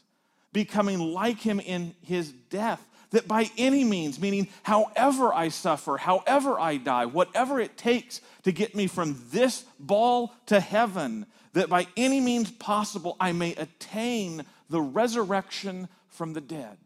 becoming 0.51 0.99
like 0.99 1.39
him 1.39 1.59
in 1.59 1.95
his 2.01 2.31
death. 2.31 2.85
That 3.11 3.27
by 3.27 3.49
any 3.57 3.85
means, 3.85 4.19
meaning 4.19 4.49
however 4.63 5.33
I 5.33 5.47
suffer, 5.47 5.95
however 5.97 6.59
I 6.59 6.75
die, 6.75 7.05
whatever 7.05 7.59
it 7.59 7.77
takes 7.77 8.19
to 8.43 8.51
get 8.51 8.75
me 8.75 8.87
from 8.87 9.21
this 9.31 9.63
ball 9.79 10.33
to 10.47 10.59
heaven, 10.59 11.25
that 11.53 11.69
by 11.69 11.87
any 11.95 12.19
means 12.19 12.51
possible 12.51 13.15
I 13.19 13.31
may 13.31 13.55
attain 13.55 14.45
the 14.69 14.81
resurrection 14.81 15.87
from 16.09 16.33
the 16.33 16.41
dead. 16.41 16.77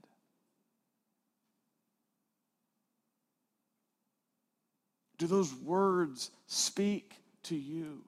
Do 5.17 5.27
those 5.27 5.53
words 5.53 6.31
speak 6.47 7.13
to 7.43 7.55
you? 7.55 8.01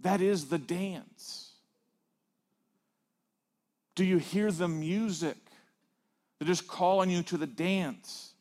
That 0.00 0.20
is 0.20 0.48
the 0.48 0.58
dance. 0.58 1.52
Do 3.94 4.04
you 4.04 4.18
hear 4.18 4.50
the 4.50 4.68
music 4.68 5.36
that 6.38 6.48
is 6.48 6.60
calling 6.60 7.10
you 7.10 7.22
to 7.24 7.36
the 7.36 7.46
dance? 7.46 8.32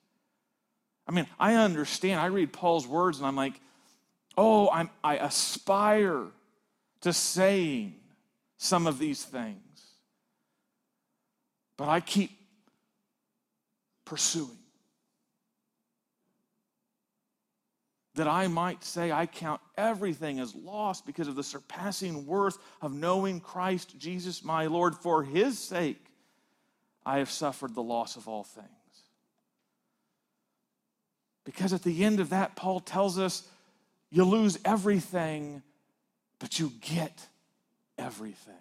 I 1.07 1.11
mean, 1.11 1.27
I 1.39 1.55
understand. 1.55 2.19
I 2.19 2.27
read 2.27 2.53
Paul's 2.53 2.87
words 2.87 3.17
and 3.17 3.27
I'm 3.27 3.35
like, 3.35 3.59
oh, 4.37 4.69
I'm, 4.69 4.89
I 5.03 5.17
aspire 5.17 6.25
to 7.01 7.13
saying 7.13 7.95
some 8.57 8.85
of 8.85 8.99
these 8.99 9.23
things. 9.23 9.68
But 11.79 11.87
I 11.87 12.01
keep 12.01 12.31
pursuing. 14.03 14.57
That 18.15 18.27
I 18.27 18.49
might 18.49 18.83
say, 18.83 19.13
I 19.13 19.25
count 19.25 19.61
everything 19.77 20.41
as 20.41 20.53
lost 20.53 21.05
because 21.05 21.29
of 21.29 21.37
the 21.37 21.43
surpassing 21.43 22.25
worth 22.25 22.57
of 22.81 22.93
knowing 22.93 23.39
Christ 23.39 23.97
Jesus 23.97 24.43
my 24.43 24.65
Lord. 24.65 24.93
For 24.93 25.23
his 25.23 25.57
sake, 25.57 26.05
I 27.05 27.19
have 27.19 27.31
suffered 27.31 27.73
the 27.73 27.81
loss 27.81 28.17
of 28.17 28.27
all 28.27 28.43
things. 28.43 28.67
Because 31.45 31.71
at 31.71 31.83
the 31.83 32.03
end 32.03 32.19
of 32.19 32.31
that, 32.31 32.57
Paul 32.57 32.81
tells 32.81 33.17
us 33.17 33.47
you 34.11 34.25
lose 34.25 34.59
everything, 34.65 35.63
but 36.39 36.59
you 36.59 36.73
get 36.81 37.25
everything. 37.97 38.53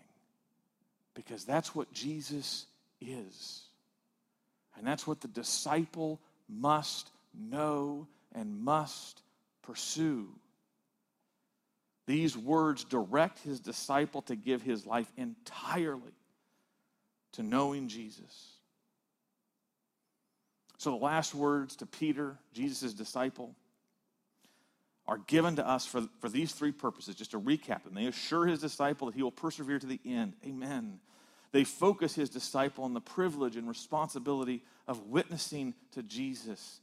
Because 1.14 1.45
that's 1.45 1.75
what 1.75 1.93
Jesus 1.93 2.68
is. 3.01 3.62
And 4.76 4.86
that's 4.86 5.07
what 5.07 5.20
the 5.20 5.28
disciple 5.28 6.20
must 6.49 7.11
know 7.34 8.07
and 8.34 8.61
must 8.61 9.22
pursue. 9.62 10.28
These 12.07 12.36
words 12.36 12.84
direct 12.84 13.40
his 13.40 13.61
disciple 13.61 14.22
to 14.22 14.36
give 14.36 14.62
his 14.62 14.86
life 14.86 15.11
entirely 15.16 16.14
to 17.32 17.42
knowing 17.42 17.88
Jesus. 17.88 18.55
So, 20.78 20.90
the 20.90 20.96
last 20.96 21.34
words 21.34 21.76
to 21.76 21.86
Peter, 21.86 22.38
Jesus' 22.55 22.94
disciple, 22.94 23.55
are 25.07 25.18
given 25.18 25.57
to 25.57 25.66
us 25.66 25.86
for, 25.86 26.09
for 26.20 26.28
these 26.28 26.53
three 26.53 26.70
purposes. 26.70 27.16
Just 27.16 27.32
to 27.32 27.40
recap 27.40 27.82
them, 27.82 27.94
they 27.94 28.07
assure 28.07 28.46
his 28.46 28.61
disciple 28.61 29.09
that 29.09 29.16
he 29.16 29.22
will 29.22 29.32
persevere 29.32 29.78
to 29.78 29.86
the 29.86 30.01
end. 30.07 30.34
Amen. 30.46 31.01
They 31.51 31.64
focus 31.64 32.14
his 32.14 32.28
disciple 32.28 32.84
on 32.84 32.94
the 32.94 33.01
privilege 33.01 33.57
and 33.57 33.68
responsibility 33.68 34.62
of 34.86 35.07
witnessing 35.07 35.74
to 35.92 36.03
Jesus. 36.03 36.80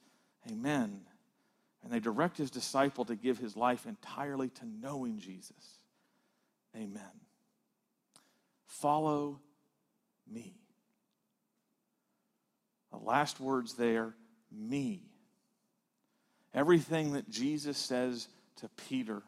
Amen. 0.49 1.01
And 1.83 1.93
they 1.93 1.99
direct 1.99 2.37
his 2.37 2.49
disciple 2.49 3.05
to 3.05 3.15
give 3.15 3.37
his 3.37 3.55
life 3.55 3.85
entirely 3.85 4.49
to 4.49 4.65
knowing 4.65 5.19
Jesus. 5.19 5.79
Amen. 6.75 7.03
Follow 8.65 9.39
me. 10.31 10.55
The 12.91 12.97
last 12.97 13.39
words 13.39 13.73
there, 13.75 14.15
me. 14.51 15.03
Everything 16.53 17.13
that 17.13 17.29
Jesus 17.29 17.77
says 17.77 18.27
to 18.57 18.69
Peter, 18.89 19.21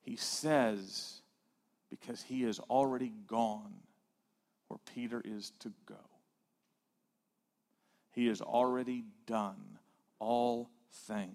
he 0.00 0.16
says 0.16 1.20
because 1.90 2.22
he 2.22 2.42
has 2.42 2.58
already 2.58 3.12
gone 3.26 3.74
where 4.68 4.78
Peter 4.94 5.22
is 5.24 5.52
to 5.60 5.72
go. 5.86 5.96
He 8.12 8.26
has 8.26 8.40
already 8.40 9.04
done 9.26 9.78
all 10.18 10.70
things. 11.06 11.32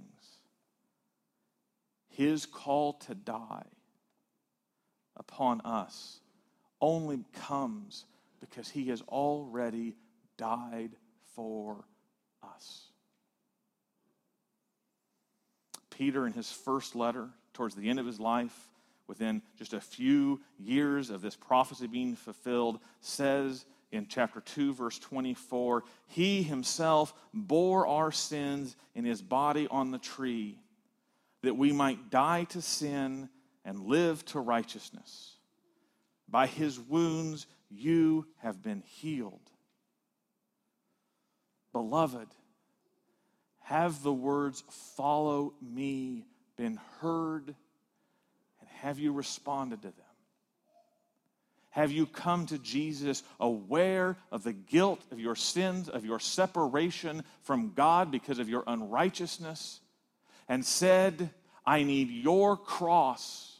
His 2.10 2.46
call 2.46 2.94
to 2.94 3.16
die 3.16 3.66
upon 5.16 5.62
us 5.62 6.20
only 6.82 7.24
comes 7.34 8.06
because 8.40 8.70
he 8.70 8.90
has 8.90 9.02
already 9.04 9.96
died 10.38 10.92
for 11.36 11.86
us. 12.44 12.88
Peter, 15.90 16.28
in 16.28 16.34
his 16.34 16.52
first 16.52 16.96
letter, 16.96 17.30
towards 17.54 17.76
the 17.76 17.90
end 17.90 18.00
of 18.00 18.06
his 18.06 18.20
life, 18.20 18.70
within 19.08 19.42
just 19.58 19.74
a 19.74 19.82
few 19.82 20.42
years 20.58 21.10
of 21.10 21.22
this 21.22 21.36
prophecy 21.36 21.88
being 21.88 22.16
fulfilled, 22.16 22.80
says 23.02 23.66
in 23.92 24.08
chapter 24.08 24.42
2, 24.42 24.74
verse 24.74 24.98
24, 25.00 25.84
He 26.08 26.44
himself 26.44 27.14
bore 27.34 27.88
our 27.88 28.12
sins 28.12 28.76
in 28.96 29.06
his 29.06 29.22
body 29.22 29.68
on 29.70 29.92
the 29.92 30.00
tree, 30.00 30.60
that 31.42 31.56
we 31.56 31.72
might 31.72 32.10
die 32.10 32.46
to 32.46 32.62
sin 32.62 33.30
and 33.66 33.82
live 33.82 34.26
to 34.26 34.40
righteousness. 34.40 35.36
By 36.28 36.48
his 36.48 36.80
wounds 36.80 37.46
you 37.70 38.28
have 38.42 38.62
been 38.64 38.84
healed. 38.86 39.52
Beloved, 41.72 42.28
have 43.64 44.04
the 44.04 44.14
words, 44.14 44.64
follow 44.96 45.54
me, 45.62 46.26
been 46.58 46.80
heard, 47.00 47.56
have 48.84 49.00
you 49.00 49.14
responded 49.14 49.82
to 49.82 49.88
them? 49.88 50.06
Have 51.70 51.90
you 51.90 52.06
come 52.06 52.46
to 52.48 52.58
Jesus 52.60 53.24
aware 53.40 54.18
of 54.30 54.44
the 54.44 54.52
guilt 54.52 55.00
of 55.10 55.22
your 55.22 55.38
sins, 55.38 55.88
of 55.88 56.06
your 56.06 56.20
separation 56.20 57.24
from 57.44 57.72
God 57.74 58.12
because 58.12 58.40
of 58.40 58.50
your 58.50 58.66
unrighteousness, 58.68 59.80
and 60.50 60.66
said, 60.66 61.30
I 61.66 61.84
need 61.84 62.10
your 62.10 62.58
cross, 62.58 63.58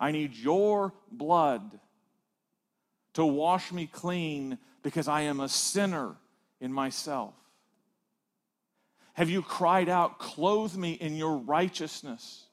I 0.00 0.10
need 0.10 0.34
your 0.34 0.92
blood 1.12 1.78
to 3.14 3.24
wash 3.24 3.70
me 3.70 3.86
clean 3.86 4.58
because 4.82 5.06
I 5.06 5.22
am 5.22 5.38
a 5.38 5.48
sinner 5.48 6.16
in 6.60 6.72
myself? 6.72 7.34
Have 9.14 9.30
you 9.30 9.42
cried 9.42 9.88
out, 9.88 10.18
Clothe 10.18 10.74
me 10.74 10.94
in 10.94 11.14
your 11.14 11.36
righteousness? 11.36 12.45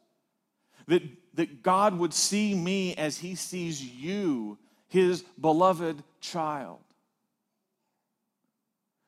That, 0.88 1.04
that 1.36 1.64
God 1.64 1.98
would 1.98 2.14
see 2.14 2.54
me 2.54 2.96
as 2.96 3.18
he 3.18 3.36
sees 3.36 3.84
you, 3.84 4.58
his 4.88 5.24
beloved 5.40 6.04
child. 6.22 6.80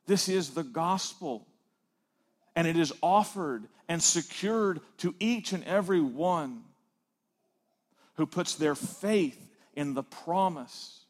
This 0.08 0.30
is 0.30 0.52
the 0.52 0.64
gospel, 0.64 1.48
and 2.56 2.68
it 2.68 2.78
is 2.78 2.94
offered 3.02 3.68
and 3.88 4.02
secured 4.02 4.80
to 4.98 5.14
each 5.20 5.54
and 5.54 5.64
every 5.64 6.02
one 6.02 6.64
who 8.16 8.26
puts 8.26 8.56
their 8.56 8.76
faith 8.76 9.50
in 9.76 9.94
the 9.94 10.04
promise 10.04 11.02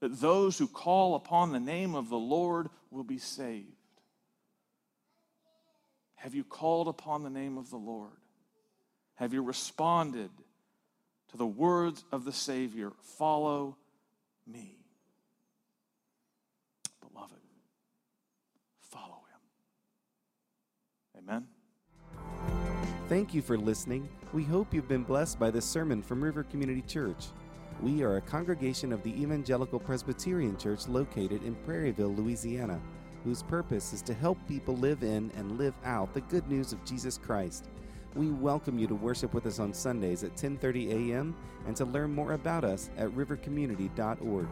that 0.00 0.20
those 0.20 0.58
who 0.58 0.66
call 0.66 1.14
upon 1.14 1.52
the 1.52 1.60
name 1.60 1.94
of 1.94 2.08
the 2.08 2.18
Lord 2.18 2.68
will 2.90 3.04
be 3.04 3.18
saved. 3.18 3.66
Have 6.16 6.34
you 6.34 6.44
called 6.44 6.88
upon 6.88 7.22
the 7.22 7.30
name 7.30 7.56
of 7.56 7.70
the 7.70 7.76
Lord? 7.76 8.10
Have 9.22 9.32
you 9.32 9.42
responded 9.42 10.30
to 11.30 11.36
the 11.36 11.46
words 11.46 12.04
of 12.10 12.24
the 12.24 12.32
Savior? 12.32 12.90
Follow 13.16 13.76
me. 14.48 14.74
Beloved, 17.00 17.38
follow 18.80 19.22
him. 21.14 21.22
Amen. 21.22 21.46
Thank 23.08 23.32
you 23.32 23.42
for 23.42 23.56
listening. 23.56 24.08
We 24.32 24.42
hope 24.42 24.74
you've 24.74 24.88
been 24.88 25.04
blessed 25.04 25.38
by 25.38 25.52
this 25.52 25.66
sermon 25.66 26.02
from 26.02 26.20
River 26.20 26.42
Community 26.42 26.82
Church. 26.82 27.26
We 27.80 28.02
are 28.02 28.16
a 28.16 28.22
congregation 28.22 28.92
of 28.92 29.04
the 29.04 29.22
Evangelical 29.22 29.78
Presbyterian 29.78 30.56
Church 30.56 30.88
located 30.88 31.44
in 31.44 31.54
Prairieville, 31.64 32.16
Louisiana 32.16 32.80
whose 33.24 33.42
purpose 33.42 33.92
is 33.92 34.02
to 34.02 34.14
help 34.14 34.36
people 34.48 34.76
live 34.76 35.02
in 35.02 35.30
and 35.36 35.58
live 35.58 35.74
out 35.84 36.12
the 36.12 36.20
good 36.22 36.48
news 36.48 36.72
of 36.72 36.84
Jesus 36.84 37.18
Christ. 37.18 37.68
We 38.14 38.30
welcome 38.30 38.78
you 38.78 38.86
to 38.88 38.94
worship 38.94 39.32
with 39.32 39.46
us 39.46 39.58
on 39.58 39.72
Sundays 39.72 40.22
at 40.22 40.36
10:30 40.36 41.10
a.m. 41.10 41.34
and 41.66 41.74
to 41.76 41.86
learn 41.86 42.14
more 42.14 42.32
about 42.32 42.62
us 42.62 42.90
at 42.98 43.08
rivercommunity.org. 43.10 44.46